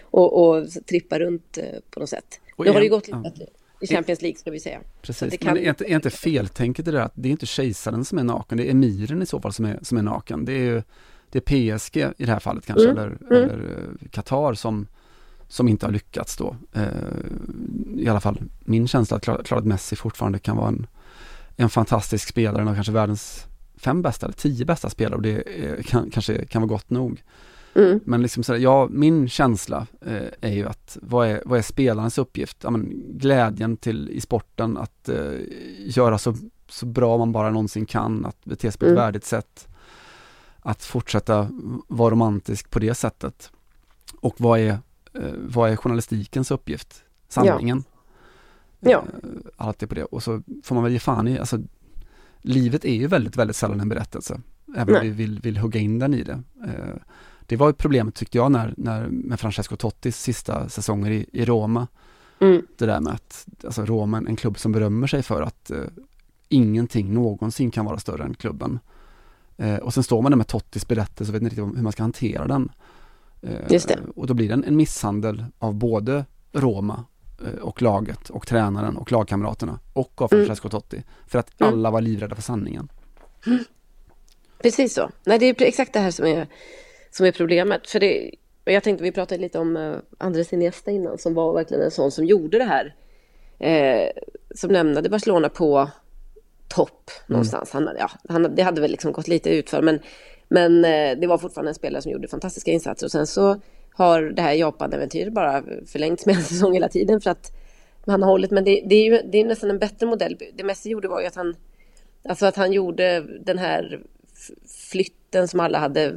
[0.02, 2.40] och, och trippa runt eh, på något sätt.
[2.56, 3.30] Och nu har det gått lite ja.
[3.30, 3.46] bättre
[3.82, 4.80] i Champions League ska vi säga.
[5.02, 7.46] Precis, det men kan- är inte, är inte feltänket det där att det är inte
[7.46, 10.44] kejsaren som är naken, det är emiren i så fall som är, som är naken.
[10.44, 10.82] Det är ju
[11.30, 13.50] det är PSG i det här fallet kanske, Mm, eller, mm.
[13.50, 14.86] eller eh, Qatar som,
[15.48, 16.56] som inte har lyckats då.
[16.72, 16.82] Eh,
[17.96, 20.86] I alla fall min känsla att klart, klart att Messi fortfarande kan vara en,
[21.56, 25.30] en fantastisk spelare, en av kanske världens fem bästa eller tio bästa spelare och det
[25.64, 27.22] är, kan, kanske kan vara gott nog.
[27.74, 28.00] Mm.
[28.04, 31.62] Men liksom så där, ja, min känsla eh, är ju att vad är, vad är
[31.62, 32.56] spelarens uppgift?
[32.62, 35.32] Ja, men, glädjen till i sporten att eh,
[35.78, 36.34] göra så,
[36.68, 39.02] så bra man bara någonsin kan, att bete sig på ett Mm.
[39.02, 39.68] värdigt sätt.
[40.60, 41.48] Att fortsätta
[41.88, 43.50] vara romantisk på det sättet.
[44.20, 44.70] Och vad är,
[45.14, 47.04] eh, vad är journalistikens uppgift?
[47.28, 47.84] Sanningen.
[48.80, 48.90] Ja.
[48.90, 50.04] Eh, allt är på det.
[50.04, 51.58] Och så får man väl ge fan i, alltså
[52.40, 54.40] livet är ju väldigt, väldigt sällan en berättelse.
[54.76, 56.42] Även om vi vill, vill hugga in den i det.
[57.52, 61.44] Det var ju problemet tyckte jag när, när med Francesco Tottis sista säsonger i, i
[61.44, 61.86] Roma.
[62.40, 62.66] Mm.
[62.78, 65.78] Det där med att, alltså Roma, en klubb som berömmer sig för att eh,
[66.48, 68.78] ingenting någonsin kan vara större än klubben.
[69.56, 71.92] Eh, och sen står man där med Tottis berättelse och vet inte riktigt hur man
[71.92, 72.72] ska hantera den.
[73.42, 73.98] Eh, Just det.
[74.16, 77.04] Och då blir det en, en misshandel av både Roma
[77.46, 80.46] eh, och laget och tränaren och lagkamraterna och av Mm.
[80.46, 81.02] Francesco Totti.
[81.26, 81.72] För att Mm.
[81.72, 82.88] alla var livrädda för sanningen.
[84.62, 85.10] Precis så.
[85.24, 86.46] Nej, det är exakt det här som är,
[87.12, 87.90] som är problemet.
[87.90, 88.30] För det,
[88.64, 92.10] jag tänkte, vi pratade lite om uh, Andres Iniesta innan, som var verkligen en sån
[92.10, 92.94] som gjorde det här.
[93.58, 94.10] Eh,
[94.54, 95.90] som lämnade Barcelona på
[96.68, 97.70] topp någonstans.
[97.72, 100.00] Han, ja, han, det hade väl liksom gått lite utför, men,
[100.48, 103.06] men eh, det var fortfarande en spelare som gjorde fantastiska insatser.
[103.06, 103.60] Och sen så
[103.90, 107.52] har det här Japan-äventyret bara förlängts med en säsong hela tiden för att
[108.06, 108.50] han har hållit.
[108.50, 110.38] Men det, det är ju det är nästan en bättre modell.
[110.54, 111.56] Det Messi gjorde var ju att han
[112.28, 114.00] Alltså att han gjorde den här
[114.90, 116.16] flytten som alla hade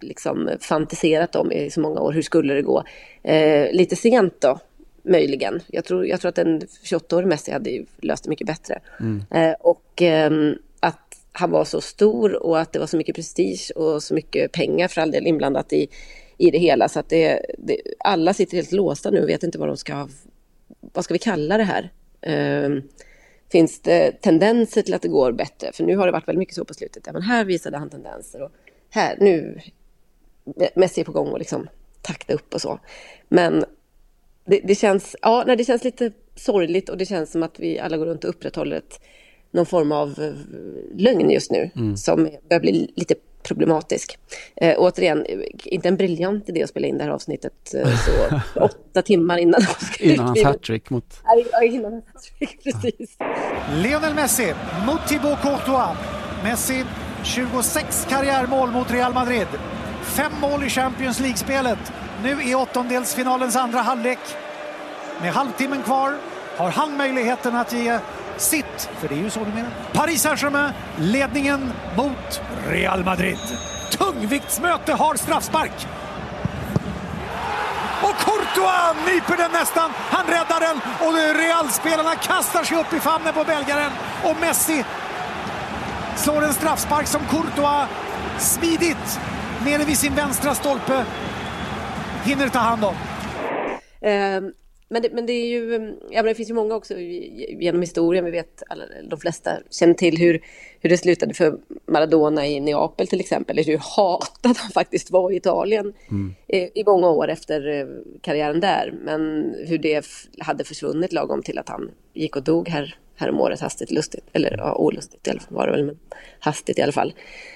[0.00, 2.12] liksom fantiserat om i så många år.
[2.12, 2.84] Hur skulle det gå?
[3.22, 4.58] Eh, lite sent då,
[5.02, 5.60] möjligen.
[5.66, 8.80] Jag tror, jag tror att en 28-årig Messi hade löst det mycket bättre.
[9.30, 13.72] Eh, och ehm, att han var så stor och att det var så mycket prestige
[13.76, 15.88] och så mycket pengar för all del inblandat i,
[16.38, 16.88] i det hela.
[16.88, 20.08] Så att det, det, alla sitter helt låsta nu och vet inte vad de ska,
[20.80, 21.90] vad ska vi kalla det här?
[22.20, 22.82] Ehm,
[23.52, 25.72] finns det tendenser till att det går bättre?
[25.72, 27.02] För nu har det varit väldigt mycket så på slutet.
[27.06, 28.50] Ja, men här visade han tendenser och
[28.94, 29.60] här, nu,
[30.74, 31.68] Messi är på gång och liksom
[32.02, 32.78] takta upp och så.
[33.28, 33.64] Men
[34.44, 37.78] det, det, känns, ja, nej, det känns lite sorgligt och det känns som att vi
[37.78, 39.00] alla går runt och upprätthåller ett,
[39.50, 40.32] någon form av eh,
[40.96, 44.18] lögn just nu som börjar bli lite problematisk.
[44.56, 48.40] Eh, återigen, eh, inte en briljant idé att spela in det här avsnittet eh, så
[48.60, 49.60] åtta timmar innan
[50.00, 51.20] Innan hans hattrick mot
[51.52, 53.18] ja, innan hans hattrick, precis.
[53.82, 54.54] Lionel Messi
[54.86, 55.96] mot Thibaut Courtois.
[56.44, 56.84] Messi
[57.24, 59.46] 26 karriärmål mot Real Madrid.
[60.02, 61.92] Fem mål i Champions League-spelet.
[62.22, 64.18] Nu i åttondelsfinalens andra halvlek.
[65.20, 66.16] Med halvtimmen kvar
[66.56, 67.98] har han möjligheten att ge
[68.36, 73.38] sitt, för det är ju så du menar, Paris Saint-Germain ledningen mot Real Madrid.
[73.90, 75.86] Tungviktsmöte har straffspark.
[78.02, 79.90] Och Courtois nyper den nästan.
[80.10, 80.76] Han räddar den
[81.08, 83.90] och Real-spelarna kastar sig upp i famnen på belgaren.
[84.24, 84.84] Och Messi
[86.16, 87.88] slår en straffspark som Courtois
[88.38, 89.20] smidigt
[89.64, 91.04] nere vid sin vänstra stolpe
[92.24, 92.94] hinner ta hand om.
[94.00, 94.40] Eh,
[94.88, 95.72] men det, men det är ju,
[96.10, 99.94] ja men det finns ju många också genom historien, vi vet, alla, de flesta känner
[99.94, 100.40] till hur,
[100.80, 105.30] hur det slutade för Maradona i Neapel till exempel, eller hur hatad han faktiskt var
[105.30, 106.34] i Italien mm.
[106.48, 107.86] i, i många år efter eh,
[108.20, 108.94] karriären där.
[109.04, 110.06] Men hur det
[110.38, 114.74] hade försvunnit lagom till att han gick och dog här häromåret hastigt lustigt, eller ja,
[114.74, 115.98] olustigt i alla fall var det väl, men
[116.38, 117.14] hastigt i alla fall.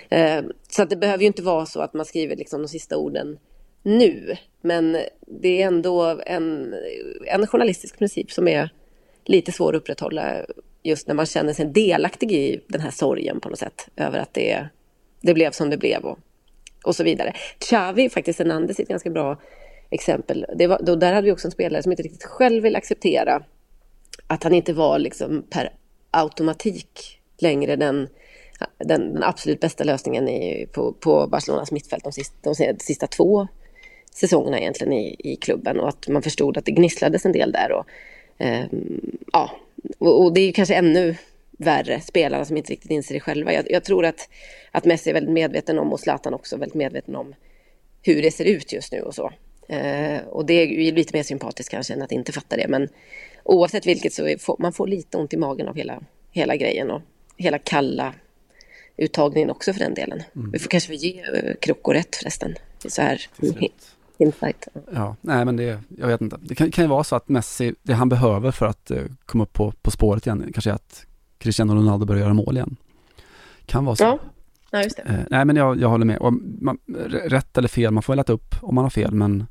[0.08, 2.96] Eh, så att det behöver ju inte vara så att man skriver liksom de sista
[2.96, 3.38] orden
[3.82, 4.36] nu.
[4.60, 6.74] Men det är ändå en,
[7.26, 8.70] en journalistisk princip som är
[9.24, 10.44] lite svår att upprätthålla
[10.82, 14.34] just när man känner sig delaktig i den här sorgen på något sätt över att
[14.34, 14.68] det,
[15.20, 16.18] det blev som det blev och,
[16.84, 17.32] och så vidare.
[17.58, 19.40] Xavi faktiskt Hernandez är ett ganska bra
[19.90, 20.46] exempel.
[20.56, 23.42] Det var, då, där hade vi också en spelare som inte riktigt själv vill acceptera
[24.28, 25.72] att han inte var liksom per
[26.10, 28.08] automatik längre den,
[28.78, 33.48] den, den absolut bästa lösningen i, på, på Barcelonas mittfält de sista, de sista två
[34.14, 37.72] säsongerna egentligen i, i klubben och att man förstod att det gnisslades en del där.
[37.72, 37.86] Och,
[38.38, 38.64] eh,
[39.32, 39.50] ja,
[39.98, 41.16] och, och, det är ju kanske ännu
[41.50, 43.52] värre, spelarna som inte riktigt inser det själva.
[43.52, 44.28] Jag, jag, tror att,
[44.70, 47.34] att Messi är väldigt medveten om, och Zlatan också, väldigt medveten om
[48.02, 49.32] hur det ser ut just nu och så.
[49.68, 52.88] Eh, och det är ju lite mer sympatiskt kanske än att inte fatta det, men
[53.48, 57.02] oavsett vilket så får, man får lite ont i magen av hela, hela grejen och
[57.36, 58.14] hela kalla
[58.96, 60.22] uttagningen också för den delen.
[60.36, 60.50] Mm.
[60.50, 62.54] Vi får kanske ge uh, Krocko rätt förresten.
[62.88, 63.20] Så här
[64.18, 64.68] insight.
[64.94, 66.38] Ja, nej men det, jag vet inte.
[66.40, 69.44] Det kan, kan ju vara så att Messi, det han behöver för att uh, komma
[69.44, 71.06] upp på, på spåret igen, kanske är att
[71.38, 72.76] Cristiano Ronaldo börjar göra mål igen.
[73.66, 74.04] Kan vara så.
[74.04, 74.18] Ja,
[74.70, 75.02] ja just det.
[75.02, 76.18] Uh, nej men jag, jag håller med.
[76.60, 76.78] Man,
[77.08, 79.46] rätt eller fel, man får väl äta upp om man har fel, men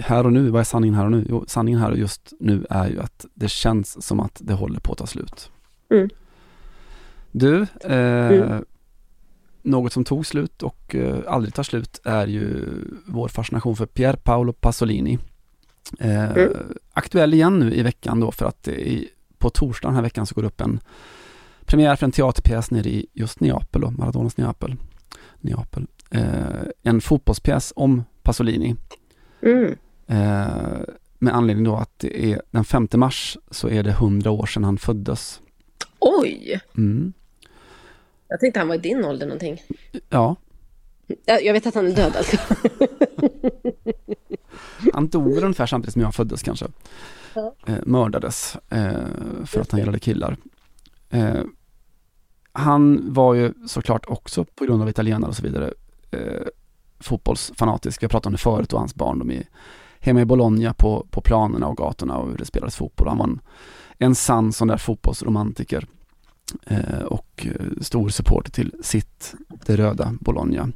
[0.00, 1.26] här och nu, vad är sanningen här och nu?
[1.28, 4.80] Jo, sanningen här och just nu är ju att det känns som att det håller
[4.80, 5.50] på att ta slut.
[5.90, 6.08] Mm.
[7.32, 8.64] Du, eh, mm.
[9.62, 12.68] något som tog slut och eh, aldrig tar slut är ju
[13.06, 15.18] vår fascination för Pier Paolo Pasolini.
[16.00, 16.52] Eh, mm.
[16.92, 19.08] Aktuell igen nu i veckan då för att i,
[19.38, 20.80] på torsdag den här veckan så går det upp en
[21.64, 24.76] premiär för en teaterpjäs nere i just Neapel då, Maradonas Neapel.
[25.40, 25.86] Neapel.
[26.10, 28.76] Eh, en fotbollspjäs om Pasolini.
[29.42, 29.76] Mm.
[30.06, 30.80] Eh,
[31.18, 34.64] med anledning då att det är den 5 mars så är det 100 år sedan
[34.64, 35.40] han föddes.
[35.98, 36.60] Oj!
[36.76, 37.12] Mm.
[38.28, 39.62] Jag tänkte han var i din ålder någonting.
[40.08, 40.36] Ja.
[41.24, 42.36] Jag vet att han är död alltså.
[44.92, 46.66] han dog väl ungefär samtidigt som jag föddes kanske.
[47.34, 47.54] Ja.
[47.66, 49.06] Eh, mördades eh,
[49.44, 50.36] för att han gillade killar.
[51.10, 51.42] Eh,
[52.52, 55.72] han var ju såklart också på grund av italienare och så vidare
[56.10, 56.46] eh,
[57.00, 58.02] fotbollsfanatisk.
[58.02, 59.46] Har pratat om det förut och hans barndom i,
[60.00, 63.08] hemma i Bologna på, på planerna och gatorna och hur det spelades fotboll.
[63.08, 63.40] Han var en,
[63.98, 65.86] en sann sån där fotbollsromantiker
[66.66, 69.34] eh, och eh, stor supporter till sitt,
[69.66, 70.72] det röda Bologna.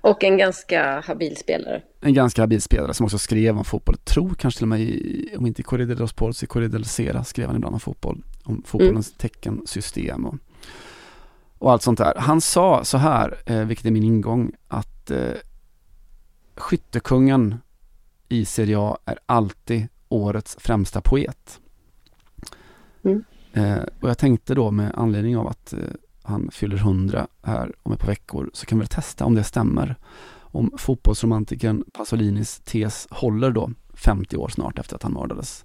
[0.00, 1.82] Och en ganska habil spelare.
[2.00, 3.94] En ganska habil spelare som också skrev om fotboll.
[3.98, 6.72] Jag tror kanske till och med i, om inte i Corriere dello Sport, i Corriere
[6.72, 8.22] del Sera skrev han ibland om fotboll.
[8.44, 9.18] Om fotbollens mm.
[9.18, 10.34] teckensystem och,
[11.60, 12.14] och allt sånt där.
[12.16, 15.32] Han sa så här, eh, vilket är min ingång, att eh,
[16.56, 17.56] skyttekungen
[18.28, 21.60] i Serie A är alltid årets främsta poet.
[23.02, 23.24] Mm.
[23.52, 25.78] Eh, och jag tänkte då med anledning av att eh,
[26.22, 29.96] han fyller 100 här om ett par veckor så kan vi testa om det stämmer.
[30.52, 35.64] Om fotbollsromantiken Pasolinis tes håller då 50 år snart efter att han mördades.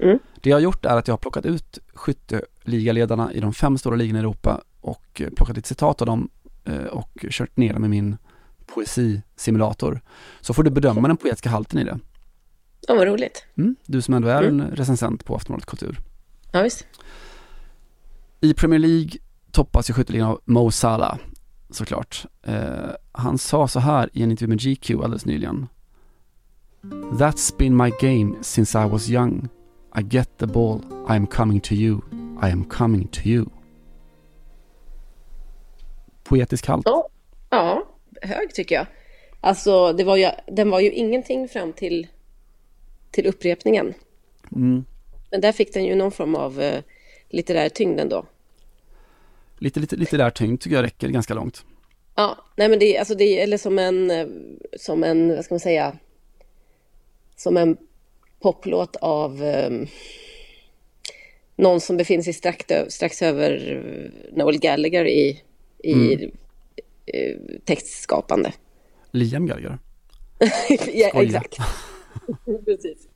[0.00, 0.18] Mm.
[0.40, 3.96] Det jag har gjort är att jag har plockat ut skytteligaledarna i de fem stora
[3.96, 6.28] ligorna i Europa och eh, plockat ett citat av dem
[6.64, 8.16] eh, och kört ner dem i min
[8.66, 10.00] poesisimulator.
[10.40, 11.98] Så får du bedöma den poetiska halten i det.
[12.88, 13.44] Ja, vad roligt.
[13.56, 14.60] Mm, du som ändå är mm.
[14.60, 16.00] en recensent på Aftonbladet Kultur.
[16.52, 16.86] Ja, visst.
[18.40, 19.10] I Premier League
[19.50, 21.18] toppas ju skytteligan av Mo Salah,
[21.70, 22.26] såklart.
[22.42, 25.66] Eh, han sa så här i en intervju med GQ alldeles nyligen.
[27.12, 29.48] That's been my game since I was young.
[29.98, 32.00] I get the ball, I am coming to you,
[32.42, 33.46] I am coming to you.
[36.24, 36.82] Poetisk halt.
[36.86, 37.08] Ja,
[37.50, 37.84] ja
[38.22, 38.86] hög tycker jag.
[39.40, 42.06] Alltså, det var ju, den var ju ingenting fram till,
[43.10, 43.94] till upprepningen.
[44.52, 44.84] Mm.
[45.30, 46.78] Men där fick den ju någon form av uh,
[47.28, 48.26] litterär tyngd ändå.
[49.58, 51.64] Lite, lite, litterär tyngd tycker jag räcker ganska långt.
[52.14, 54.26] Ja, nej men det, alltså det är eller som en, eh,
[54.76, 55.98] som en, vad ska man säga,
[57.36, 57.76] som en
[58.40, 59.86] poplåt av um,
[61.56, 63.80] någon som befinner sig strax, strax över
[64.32, 65.42] Noel Gallagher i,
[65.84, 66.30] i mm.
[67.14, 68.52] uh, textskapande.
[69.10, 69.78] Liam Gallagher?
[70.94, 71.56] ja, exakt.
[72.64, 73.08] Precis.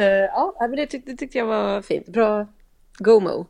[0.00, 2.08] Uh, ja, men det, tyck, det tyckte jag var fint.
[2.08, 2.46] Bra
[2.98, 3.46] GoMo.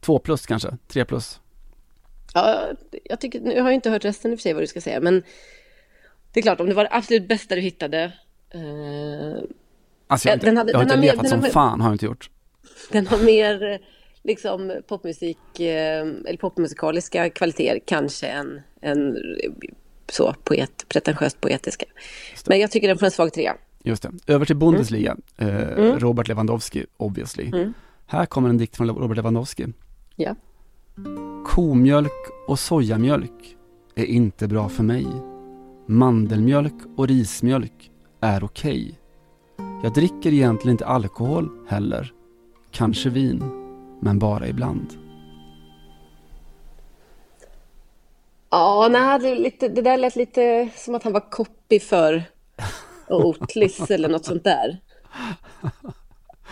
[0.00, 0.76] Två plus kanske?
[0.88, 1.40] Tre plus?
[2.34, 2.68] Ja,
[3.04, 4.80] jag tycker, nu har jag inte hört resten i och för sig vad du ska
[4.80, 5.22] säga, men
[6.32, 8.12] det är klart, om det var det absolut bästa du hittade.
[8.50, 9.42] Eh,
[10.06, 11.80] Alltså jag har inte, den hade- jag har den inte har letat som har- fan,
[11.80, 12.30] har jag inte gjort.
[12.92, 13.78] den har mer eh,
[14.26, 19.16] liksom popmusik, eh, eller popmusikaliska kvaliteter kanske än, än
[20.08, 21.86] så poet, pretentiöst poetiska.
[22.46, 23.56] Men jag tycker den får en svag trea.
[23.82, 24.32] Just det.
[24.32, 25.16] Över till Bundesliga.
[25.36, 25.56] Mm.
[25.56, 27.72] Eh, Robert Lewandowski, obviously.
[28.06, 29.66] Här kommer en dikt från Robert Lewandowski.
[30.16, 30.34] Ja.
[31.44, 32.12] Komjölk
[32.46, 33.56] och sojamjölk
[33.94, 35.06] är inte bra för mig.
[35.86, 38.98] Mandelmjölk och rismjölk är okej.
[39.82, 42.12] Jag dricker egentligen inte alkohol heller.
[42.70, 43.65] Kanske vin,
[44.00, 44.86] men bara ibland.
[48.50, 52.22] Ja, nej, det, lite, det där lät lite som att han var copy för
[53.08, 54.78] Oatlis eller något sånt där.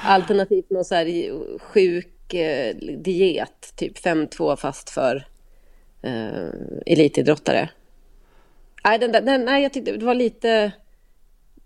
[0.04, 5.26] Alternativt någon så här sjuk eh, diet, typ 5-2 fast för
[6.02, 6.48] eh,
[6.86, 7.70] elitidrottare.
[8.84, 10.72] Nej, den, där- den, nej, jag tyckte det var lite,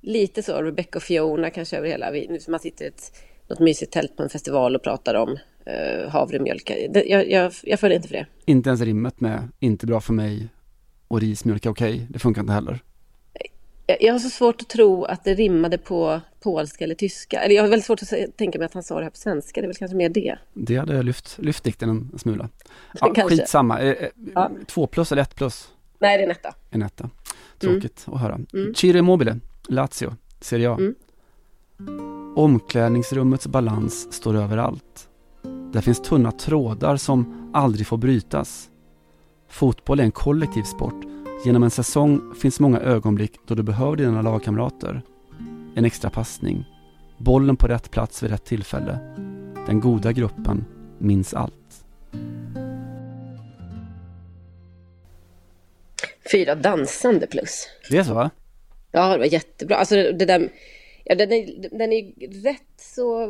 [0.01, 3.13] lite så, Rebecca och Fiona kanske över hela, vi- nu som man sitter i ett,
[3.49, 6.73] något mysigt tält på en festival och pratar om eh, havremjölk.
[6.91, 8.27] Det, jag, jag, jag följer inte för det.
[8.45, 10.49] Inte ens rimmet med inte bra för mig
[11.09, 12.07] och rismjölk är okej.
[12.11, 12.81] Det funkar inte heller.
[14.01, 17.41] Jag, har så svårt att tro att det rimmade på polska eller tyska.
[17.41, 19.61] Eller jag har väldigt svårt att tänka mig att han sa det här på svenska.
[19.61, 20.39] Det är väl kanske mer det.
[20.55, 22.49] Det hade lyft, lyft dikten en, smula.
[23.01, 23.37] Ja, Kanske.
[23.37, 23.81] skitsamma.
[23.81, 24.51] Eh, eh, Ja.
[24.67, 25.69] Två plus eller ett plus?
[25.99, 26.55] Nej, det är en etta.
[26.71, 27.11] En etta.
[27.59, 28.41] Tråkigt att höra.
[28.75, 30.77] Ciro Immobile, Lazio, Serie A.
[30.79, 32.18] Mm.
[32.39, 35.09] Omklädningsrummets balans står överallt.
[35.73, 38.71] Där finns tunna trådar som aldrig får brytas.
[39.49, 41.05] Fotboll är en kollektiv sport.
[41.45, 45.03] Genom en säsong finns många ögonblick då du behöver dina lagkamrater.
[45.75, 46.65] En extra passning.
[47.19, 48.99] Bollen på rätt plats vid rätt tillfälle.
[49.67, 50.65] Den goda gruppen
[50.99, 51.85] minns allt.
[56.33, 57.67] Fyra dansande plus.
[57.91, 58.31] Det är så va?
[58.93, 59.77] Ja, det var jättebra.
[59.77, 60.49] Alltså det där,
[61.09, 63.27] ja, den, är, den är rätt så,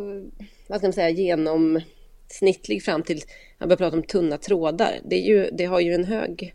[0.66, 3.20] vad ska man säga, genomsnittlig fram till,
[3.58, 5.00] han börjar prata om tunna trådar.
[5.04, 6.54] Det, är ju, det har ju en hög,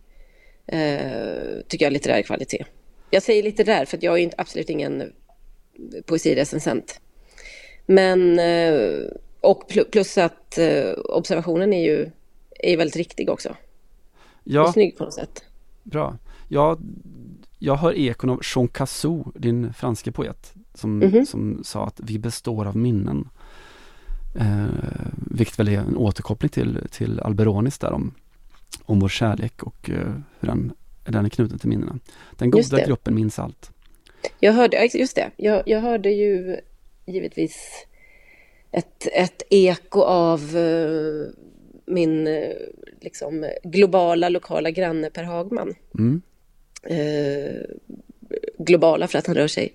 [0.67, 2.65] eh, tycker jag, litterär kvalitet.
[3.09, 5.13] Jag säger litterär för att jag är inte, absolut ingen
[6.05, 7.01] poesirecensent.
[7.86, 8.74] Men, eh,
[9.41, 12.09] och pl- plus att eh, observationen är ju
[12.59, 13.55] är väldigt riktig också.
[14.43, 14.67] Ja.
[14.67, 15.43] Och snygg på något sätt.
[15.84, 16.17] Bra.
[16.49, 16.80] Jag,
[17.59, 21.26] jag hör ekon av Jean Cassou, din franske poet, som, Mhm.
[21.26, 23.30] som sa att vi består av minnen.
[24.39, 24.65] Eh,
[25.32, 28.13] vilket väl är en återkoppling till, till Alberonis där om,
[28.86, 30.74] om vår kärlek och eh, hur den,
[31.05, 31.99] den är knuten till minnena.
[32.38, 33.71] Den goda gruppen minns allt.
[34.39, 36.57] Jag hörde, just det, jag, jag hörde ju
[37.05, 37.86] givetvis
[38.71, 41.28] ett, ett eko av eh,
[41.86, 42.49] min eh,
[43.01, 45.76] liksom, globala lokala granne Per Hagman.
[45.99, 46.21] Mm.
[46.84, 47.61] Eh,
[48.57, 49.74] globala för att han rör sig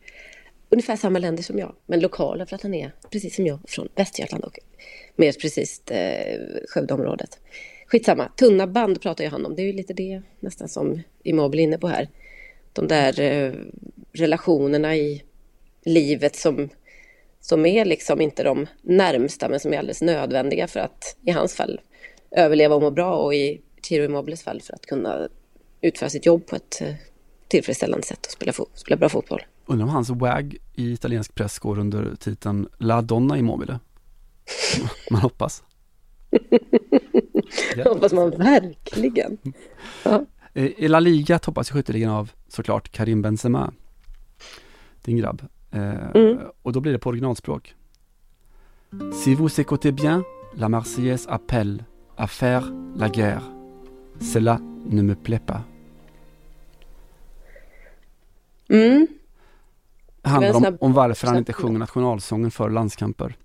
[0.71, 3.89] ungefär samma länder som jag, men lokala för att han är precis som jag från
[3.95, 4.59] Västergötland och
[5.17, 7.39] mer precis eh, Skövdeområdet.
[7.87, 11.63] Skitsamma, tunna band pratar ju han om, det är ju lite det nästan som Immobile
[11.63, 12.09] är inne på här.
[12.73, 13.53] De där eh,
[14.13, 15.23] relationerna i
[15.85, 16.69] livet som,
[17.41, 21.55] som är liksom inte de närmsta men som är alldeles nödvändiga för att i hans
[21.55, 21.81] fall
[22.31, 25.29] överleva och må bra och i Ciro Immobiles fall för att kunna
[25.81, 26.95] utföra sitt jobb på ett eh,
[27.49, 29.43] tillfredsställande sätt och spela, fo- spela bra fotboll.
[29.69, 33.79] Undrar om hans WAG i italiensk press går under titeln La Donna Immobile.
[35.11, 35.63] Man hoppas.
[37.75, 39.39] Det hoppas man verkligen.
[40.05, 40.25] Ja.
[40.55, 43.73] Eh, I La Liga toppas ju skytteligan av såklart Karim Benzema.
[45.05, 45.43] Din grabb.
[45.71, 46.39] Eh, Mm.
[46.63, 47.75] Och då blir det på originalspråk.
[49.25, 50.23] Si vous écoutez bien,
[50.55, 51.85] la Marseillaise appelle
[52.17, 52.65] à faire
[52.97, 53.43] la guerre.
[54.21, 55.61] Cela ne me plaît pas.
[58.71, 59.07] Mm,
[60.23, 63.37] Handlar om, om varför han inte sjunger nationalsången för landskamper.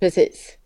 [0.00, 0.58] precis.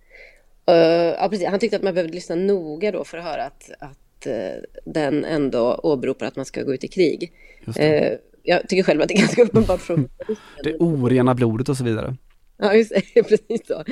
[0.67, 1.49] Eh, ja, precis.
[1.49, 5.25] Han tyckte att man behövde lyssna noga då för att höra att, att eh, den
[5.25, 7.33] ändå åberopar att man ska gå ut i krig.
[7.77, 10.09] Eh, jag tycker själv att det är ganska uppenbart från
[10.63, 12.17] det orena blodet och så vidare.
[12.57, 13.23] Ja, just det.
[13.29, 13.85] Precis så.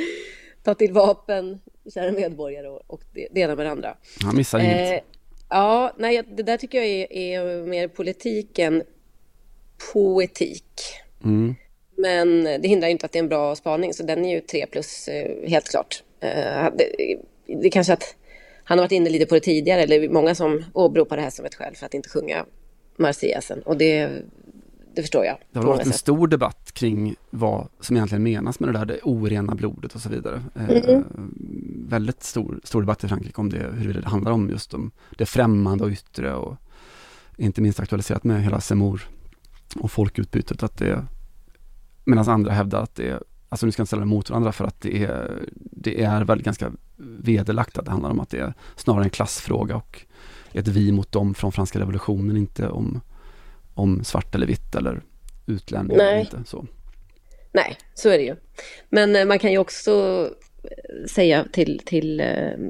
[0.62, 1.61] Ta till vapen,
[1.95, 3.97] kära medborgare och, och det, det ena med det andra.
[4.23, 5.05] Han missar inget.
[5.49, 8.83] Ja, nej, det där tycker jag är, är mer politik än
[9.93, 10.81] poetik.
[11.25, 11.55] Mm.
[11.97, 14.41] Men det hindrar ju inte att det är en bra spaning, så den är ju
[14.41, 16.03] 3 plus, eh, helt klart.
[16.20, 17.16] Eh, det,
[17.62, 18.16] det kanske att
[18.64, 21.45] han har varit inne lite på det tidigare, eller många som åberopar det här som
[21.45, 22.45] ett skäl för att inte sjunga
[22.97, 23.62] Marseillesen.
[23.62, 24.11] Och det,
[24.95, 25.37] det förstår jag.
[25.53, 26.01] Det har varit en sätt.
[26.01, 30.09] stor debatt kring vad som egentligen menas med det där, det orena blodet och så
[30.09, 30.43] vidare.
[30.57, 31.05] Eh, Mm.
[31.89, 35.27] väldigt stor, stor debatt i Frankrike om det, huruvida det handlar om just om det
[35.27, 36.57] främmande och yttre och
[37.37, 39.09] inte minst aktualiserat med hela Semor
[39.81, 41.05] och folkutbytet att det
[42.05, 44.53] medan andra hävdar att det är, alltså nu ska jag inte ställa det mot varandra
[44.53, 46.73] för att det är, det är väl ganska
[47.19, 50.05] vederlagt att det handlar om att det är snarare en klassfråga och
[50.53, 53.01] ett vi mot dem från franska revolutionen, inte om,
[53.75, 55.03] om svart eller vitt eller
[55.47, 55.97] utlänning.
[55.97, 56.21] Nej.
[56.21, 56.67] Inte, så.
[57.53, 58.37] Nej, så är det ju.
[58.89, 60.25] Men eh, man kan ju också
[60.63, 62.27] eh, säga till, till eh,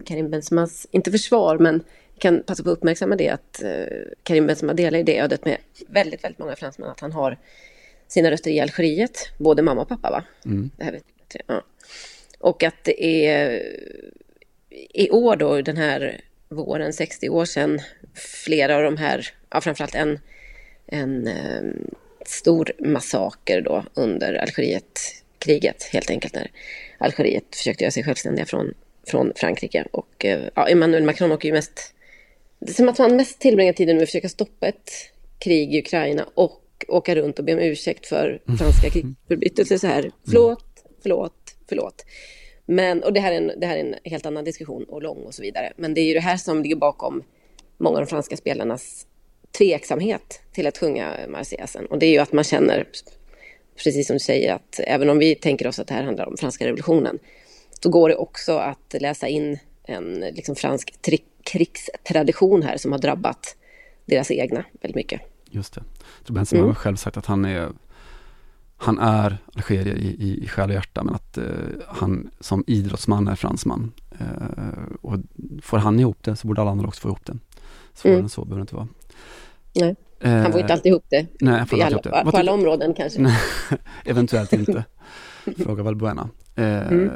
[0.07, 1.82] Karim Benzemas, inte försvar, men
[2.18, 3.62] kan passa på att uppmärksamma det att
[4.22, 5.59] Karim Benzema delar ju det ödet med
[5.89, 7.39] väldigt, väldigt många fransmän, att han har
[8.09, 10.24] sina rötter i Algeriet, både mamma och pappa va?
[10.44, 10.70] Mm.
[10.76, 11.42] Det här vet jag.
[11.46, 11.62] Ja.
[12.38, 13.62] Och att det är
[14.94, 17.80] i år då, den här våren, 60 år sedan,
[18.14, 20.18] flera av de här, ja framförallt en,
[20.86, 21.62] en eh,
[22.26, 26.50] stor massaker då under Algerietkriget, helt enkelt när
[26.98, 28.74] Algeriet försökte göra sig självständiga från,
[29.07, 29.86] från Frankrike.
[29.90, 31.94] Och eh, ja, Emmanuel Macron åker ju mest,
[32.59, 34.90] det är som att han mest tillbringar tiden med att försöka stoppa ett
[35.38, 40.10] krig i Ukraina och åka runt och be om ursäkt för franska krigsförbrytelser så här.
[40.24, 40.64] Förlåt,
[41.02, 42.04] förlåt, förlåt.
[42.66, 45.18] Men, och det här, är en, det här är en helt annan diskussion och lång
[45.18, 45.72] och så vidare.
[45.76, 47.22] Men det är ju det här som ligger bakom
[47.78, 49.06] många av de franska spelarnas
[49.58, 51.86] tveksamhet till att sjunga Marseillaisen.
[51.86, 52.88] Och det är ju att man känner,
[53.76, 56.36] precis som du säger, att även om vi tänker oss att det här handlar om
[56.36, 57.18] franska revolutionen,
[57.80, 60.94] så går det också att läsa in en liksom, fransk
[61.42, 63.56] krigstradition här som har drabbat
[64.04, 65.20] deras egna väldigt mycket.
[65.50, 65.82] Just det.
[66.24, 66.68] Tror Benzema Mm.
[66.68, 67.68] har själv sagt att han är
[68.76, 71.44] han är algerier i, i, i själ och hjärta men att eh,
[71.88, 73.92] han som idrottsman är fransman.
[74.18, 75.18] Eh, och
[75.62, 77.36] får han ihop det så borde alla andra också få ihop det.
[77.94, 78.24] Svårare Mm.
[78.24, 78.88] än så behöver det inte vara.
[79.74, 79.96] Nej,
[80.42, 82.10] Han får inte alltid ihop det, Nej, han får inte ihop det.
[82.10, 83.20] på Vad alla områden kanske.
[83.22, 83.38] Nej,
[84.04, 84.84] eventuellt inte.
[85.58, 86.28] Fråga Valbuena.
[86.54, 87.10] Eh, Mm.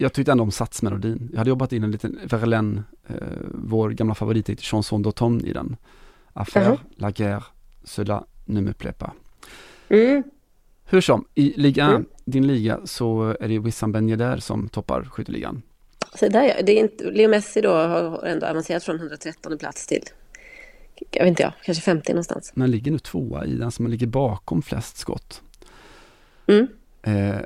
[0.00, 1.28] Jag tyckte ändå om satsmelodin.
[1.32, 3.14] Jag hade jobbat in en liten Verlaine, eh,
[3.54, 5.76] vår gamla favorit, chanson d'automne i den.
[6.32, 6.76] Affaire, Jaha.
[6.96, 7.42] la guerre,
[8.78, 9.12] plaît pas.
[9.88, 10.22] Mm.
[10.90, 12.06] Hur som, i Liga 1, Mm.
[12.24, 15.62] din liga, så är det Wissam Ben Yedder som toppar skytteligan.
[16.14, 16.54] Så där, ja.
[16.62, 20.02] det är inte, Leo Messi då har ändå avancerat från 113 plats till,
[21.10, 22.52] jag vet inte jag, kanske 50 någonstans.
[22.54, 25.42] Men ligger nu tvåa i den som ligger bakom flest skott.
[26.46, 26.66] Mm.
[27.02, 27.40] Eh,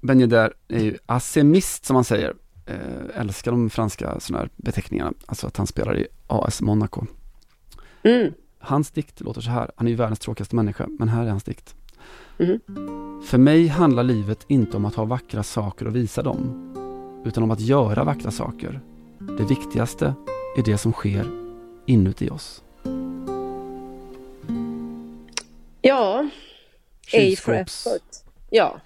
[0.00, 2.34] ben Yedder är ju assemist som man säger.
[2.66, 5.12] Eh, älskar de franska sådana här beteckningarna.
[5.26, 7.06] Alltså att han spelar i AS Monaco.
[8.02, 8.32] Mm.
[8.66, 9.70] Hans dikt låter så här.
[9.76, 11.74] Han är ju världens tråkigaste människa, men här är hans dikt.
[12.38, 12.60] Mhm.
[13.26, 16.70] För mig handlar livet inte om att ha vackra saker och visa dem,
[17.26, 18.80] utan om att göra vackra saker.
[19.38, 20.14] Det viktigaste
[20.56, 21.26] är det som sker
[21.86, 22.62] inuti oss.
[25.80, 26.30] Ja, A
[27.06, 27.86] for Kylskåps...
[27.86, 28.02] effort.
[28.50, 28.80] Ja,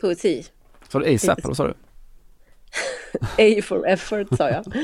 [0.00, 0.44] poesi.
[0.88, 1.74] Sa du ASAP eller vad sa du?
[3.58, 4.64] A for effort sa jag.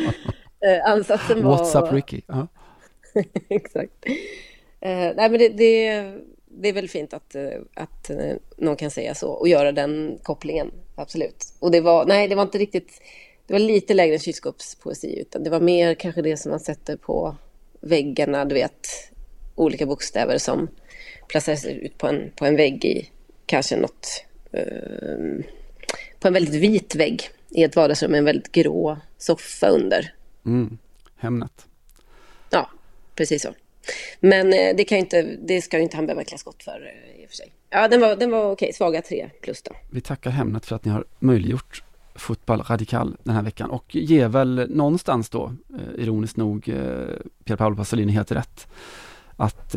[0.61, 1.57] Eh, ansatsen var...
[1.57, 2.21] What's up Ricky?
[2.27, 2.47] Ja.
[3.49, 3.93] Exakt.
[4.81, 6.13] Eh, nej, men det, det,
[6.47, 10.19] det är väl fint att, eh, att eh, någon kan säga så och göra den
[10.23, 11.45] kopplingen, absolut.
[11.59, 13.03] Och det var, nej, det var inte riktigt,
[13.47, 16.97] det var lite lägre än kylskåpspoesi, utan det var mer kanske det som man sätter
[16.97, 17.37] på
[17.81, 18.89] väggarna, du vet,
[19.55, 20.69] olika bokstäver som
[21.29, 23.11] placeras ut på en, på en vägg i
[23.47, 25.45] kanske något, eh,
[26.21, 30.15] på en väldigt vit vägg i ett vardagsrum med en väldigt grå soffa under.
[30.47, 30.79] Mm.
[31.17, 31.68] Hemnet.
[33.19, 33.55] Precis så.
[34.21, 36.93] Men eh, det, kan ju inte, det ska ju inte han behöva klä skott för
[37.17, 37.53] eh, i och för sig.
[37.71, 39.71] Ja, den var, den var okej, svaga tre plus då.
[39.91, 41.83] Vi tackar Hemnet för att ni har möjliggjort
[42.15, 46.65] Fotboll Radikal den här veckan och ger väl någonstans då, eh, ironiskt nog,
[47.45, 48.67] Pier Paolo Pasolini helt rätt,
[49.37, 49.77] att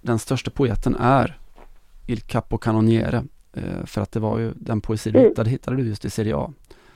[0.00, 1.38] den största poeten är
[2.06, 3.24] Il Capo Canoniere,
[3.84, 5.28] för att det var ju den poesi du Mm.
[5.30, 6.52] hittade, hittade du just i Serie A.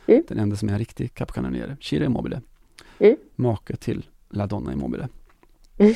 [0.07, 0.23] Mm.
[0.29, 2.41] Den enda som är en riktig Capo Canoniere, Ciro Immobile.
[2.99, 3.17] Mm.
[3.37, 5.09] Make till La Donna Immobile.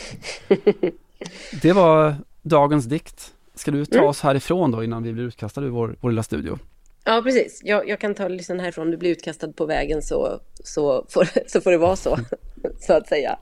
[1.62, 3.32] Det var dagens dikt.
[3.55, 4.09] Ska du ta Mm.
[4.09, 6.59] oss härifrån då innan vi blir utkastade ur vår, vår lilla studio?
[7.05, 7.61] Ja, precis.
[7.64, 8.84] Jag, jag kan ta lyssna härifrån.
[8.87, 12.18] Om du blir utkastad på vägen så, så, får, så får det vara så,
[12.80, 13.39] så att säga.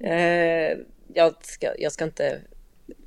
[0.00, 0.78] Eh,
[1.14, 2.40] jag, ska, jag ska inte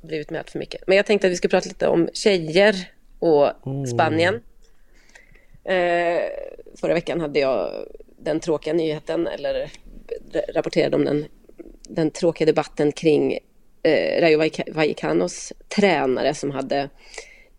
[0.02, 0.82] bli utmätt för mycket.
[0.86, 2.74] Men jag tänkte att vi ska prata lite om tjejer
[3.18, 3.48] och
[3.94, 4.34] Spanien.
[5.64, 6.22] Eh,
[6.80, 7.70] förra veckan hade jag
[8.18, 9.70] den tråkiga nyheten, eller
[10.54, 11.24] rapporterade om den,
[11.88, 13.38] den tråkiga debatten kring
[13.82, 16.88] eh, Rayo Vallecanos tränare som hade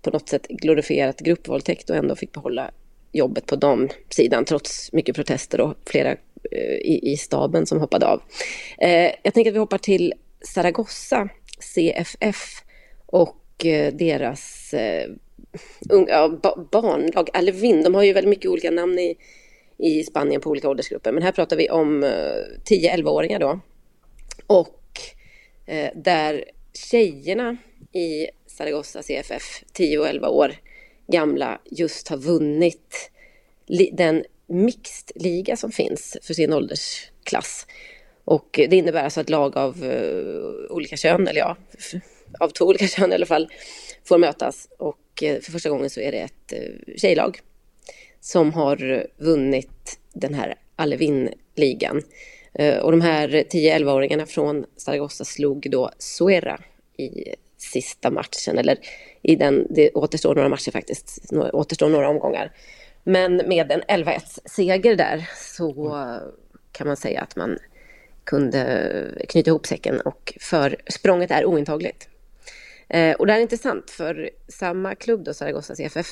[0.02, 2.72] på något sätt glorifierat gruppvåldtäkt och ändå fick behålla
[3.12, 6.12] jobbet på de sidan trots mycket protester och flera
[6.52, 8.22] eh, i, i staben som hoppade av.
[8.78, 12.64] Eh, jag tänker att vi hoppar till Zaragoza, CFF
[13.06, 15.10] och eh, deras eh,
[16.08, 19.16] ja, ba, barnlag, Alvin, de har ju väldigt mycket olika namn i,
[19.78, 21.12] i Spanien på olika åldersgrupper.
[21.12, 22.10] Men här pratar vi om eh,
[22.70, 23.60] 10-11-åringar då.
[24.50, 25.02] Och
[25.66, 27.58] eh, där tjejerna
[27.93, 30.56] i Zaragoza CFF, 10 och 11 år
[31.08, 33.12] gamla, just har vunnit
[33.93, 37.68] den mixed-liga som finns för sin åldersklass.
[38.26, 41.58] Och det innebär alltså att lag av uh, olika kön, eller ja,
[42.39, 43.50] av två olika kön i alla fall,
[44.04, 44.68] får mötas.
[44.78, 47.39] Och uh, för första gången så är det ett uh, tjejlag
[48.20, 52.02] som har vunnit den här Alevin-ligan.
[52.60, 56.60] Eh, och de här 10-11-åringarna från Zaragoza slog då Suera
[56.97, 58.78] i sista matchen, eller
[59.22, 62.51] i den, det återstår några matcher faktiskt, det återstår några omgångar.
[63.03, 66.03] Men med en 11-1 seger där så
[66.72, 67.57] kan man säga att man
[68.24, 72.10] kunde knyta ihop säcken och försprånget är ointagligt.
[72.88, 76.07] Eh, och det här är intressant för samma klubb då, Zaragoza CFF,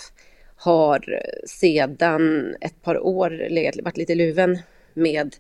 [0.56, 4.60] har sedan ett par år legat, varit lite luven
[4.94, 5.36] med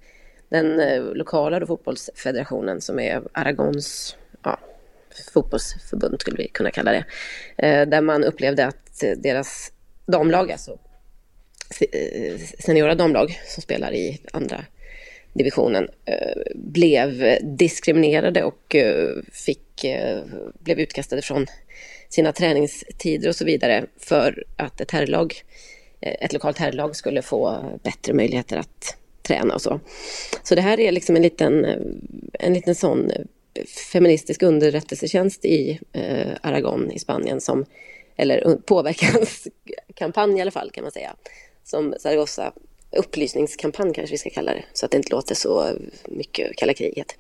[0.50, 4.60] den eh, lokala fotbollsfederationen som är Aragons ja,
[5.34, 7.06] fotbollsförbund skulle vi kunna kalla det.
[7.58, 9.72] Eh, där man upplevde att deras
[10.06, 10.78] damlag, alltså
[11.92, 14.66] eh, seniora damlag som spelar i andra
[15.34, 15.88] divisionen
[16.56, 18.76] blev diskriminerade och
[19.32, 19.86] fick,
[20.60, 21.46] blev utkastade från
[22.10, 25.34] sina träningstider och så vidare för att ett herrlag,
[26.02, 28.98] ett lokalt herrlag skulle få bättre möjligheter att
[29.28, 29.80] träna och så.
[30.44, 31.66] Så det här är liksom en liten,
[32.34, 33.12] en liten sån
[33.92, 37.66] feministisk underrättelsetjänst i eh, Aragon i Spanien som,
[38.16, 41.16] eller påverkanskampanj i alla fall kan man säga,
[41.64, 42.54] som Zaragoza
[42.92, 45.70] upplysningskampanj kanske vi ska kalla det, så att det inte låter så
[46.08, 47.16] mycket kalla kriget,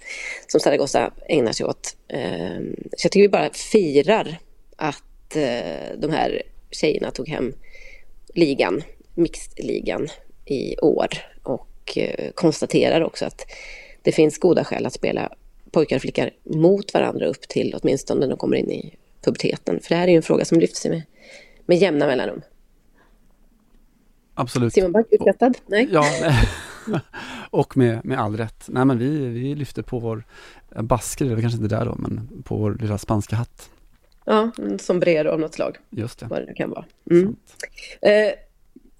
[0.47, 1.95] som Zaragoza ägnar sig åt.
[2.07, 4.37] Ehm, så jag tycker vi bara firar
[4.75, 6.41] att eh, de här
[6.71, 7.53] tjejerna tog hem
[8.33, 8.83] ligan,
[9.15, 10.07] mixed-ligan
[10.45, 11.07] i år
[11.43, 13.41] och eh, konstaterar också att
[14.01, 15.29] det finns goda skäl att spela
[15.71, 19.79] pojkar och flickor mot varandra upp till åtminstone när de kommer in i puberteten.
[19.79, 21.01] För det här är ju en fråga som lyfter sig med,
[21.65, 22.41] med jämna mellanrum.
[24.33, 24.73] Absolut.
[24.73, 25.53] Simon Bank utkastad?
[25.65, 25.89] Nej.
[25.91, 26.05] Ja,
[27.49, 28.63] och med, med all rätt.
[28.67, 30.23] Nej men vi, vi lyfter på vår
[30.81, 33.69] basker, det var kanske inte där då, men på vår lilla spanska hatt.
[34.25, 35.77] Ja, en sombrero av något slag.
[35.89, 36.25] Just det.
[36.25, 36.85] Vad det nu kan vara.
[37.11, 37.35] Mm.
[38.01, 38.33] Eh,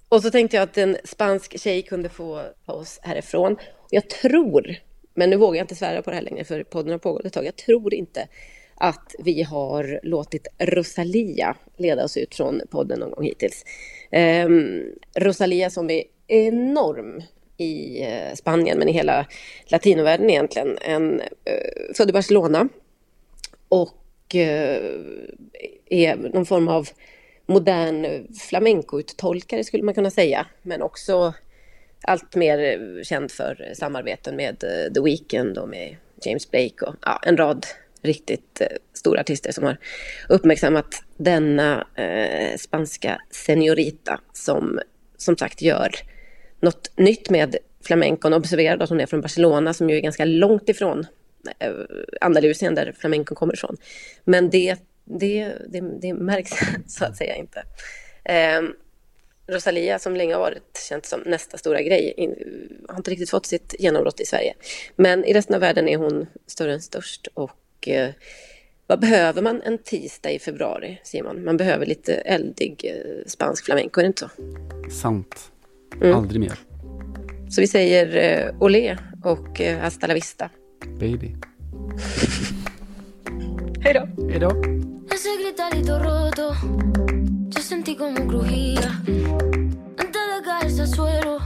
[0.08, 3.56] och så tänkte jag att en spansk tjej kunde få ta oss härifrån.
[3.90, 4.76] Jag tror,
[5.14, 7.32] men nu vågar jag inte svära på det här längre för podden har pågått ett
[7.32, 7.46] tag.
[7.46, 8.28] Jag tror inte
[8.74, 13.64] att vi har låtit Rosalia leda oss ut från podden någon gång hittills.
[14.10, 14.48] Eh,
[15.16, 17.22] Rosalia som är enorm
[17.56, 19.26] i eh, Spanien, men i hela
[19.66, 20.78] latinovärlden egentligen.
[20.80, 22.68] En, eh, född i Barcelona
[23.68, 24.80] och eh,
[25.86, 26.88] är någon form av
[27.48, 31.34] modern flamenco-uttolkare skulle man kunna säga, men också
[32.02, 36.94] allt mer eh, känd för samarbeten med eh, The Weeknd och med James Blake och
[37.02, 37.66] ja, en rad
[38.02, 39.76] riktigt eh, stora artister som har
[40.28, 44.80] uppmärksammat denna eh, spanska senorita som
[45.16, 45.90] som sagt gör
[46.60, 48.34] något nytt med flamencon.
[48.34, 51.06] Observera att hon är från Barcelona som ju är ganska långt ifrån
[51.58, 51.72] eh,
[52.20, 53.76] Andalusien där flamencon kommer ifrån.
[54.24, 54.76] Men det,
[55.10, 56.50] det, det, det märks
[56.86, 57.62] så att säga inte.
[58.24, 58.62] Eh,
[59.50, 62.34] Rosalia som länge har varit känt som nästa stora grej in,
[62.88, 64.54] har inte riktigt fått sitt genombrott i Sverige.
[64.96, 68.10] Men i resten av världen är hon större än störst och eh,
[68.86, 71.44] vad behöver man en tisdag i februari, Simon?
[71.44, 74.30] Man behöver lite eldig eh, spansk flamenco, är det inte så?
[74.90, 75.52] Sant.
[75.94, 76.16] Mm.
[76.16, 76.58] Aldrig mer.
[77.50, 80.50] Så vi säger eh, olé och eh, hasta la vista.
[81.00, 81.34] Baby.
[83.80, 84.24] Hej då.
[84.30, 84.77] Hej då.
[85.18, 86.54] Ese gritarito roto,
[87.48, 89.02] yo sentí como crujía.
[89.98, 91.38] Antes de caerse al suelo,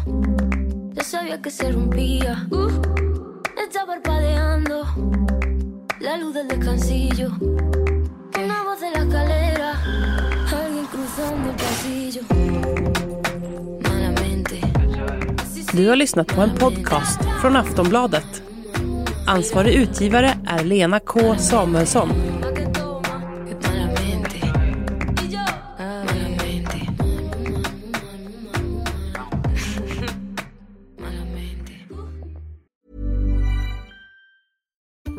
[0.93, 2.47] ya sabía que se rompía.
[2.51, 2.69] Uh,
[3.57, 4.85] está parpadeando.
[6.01, 7.31] la luz del descansillo,
[8.45, 9.83] una voz de la escalera,
[10.51, 12.23] alguien cruzando el pasillo.
[13.89, 14.61] Malamente.
[15.73, 18.43] Du har lyssnat på en podcast från Aftonbladet.
[19.27, 22.52] Ansvarig utgivare är Lena K Samuelsson.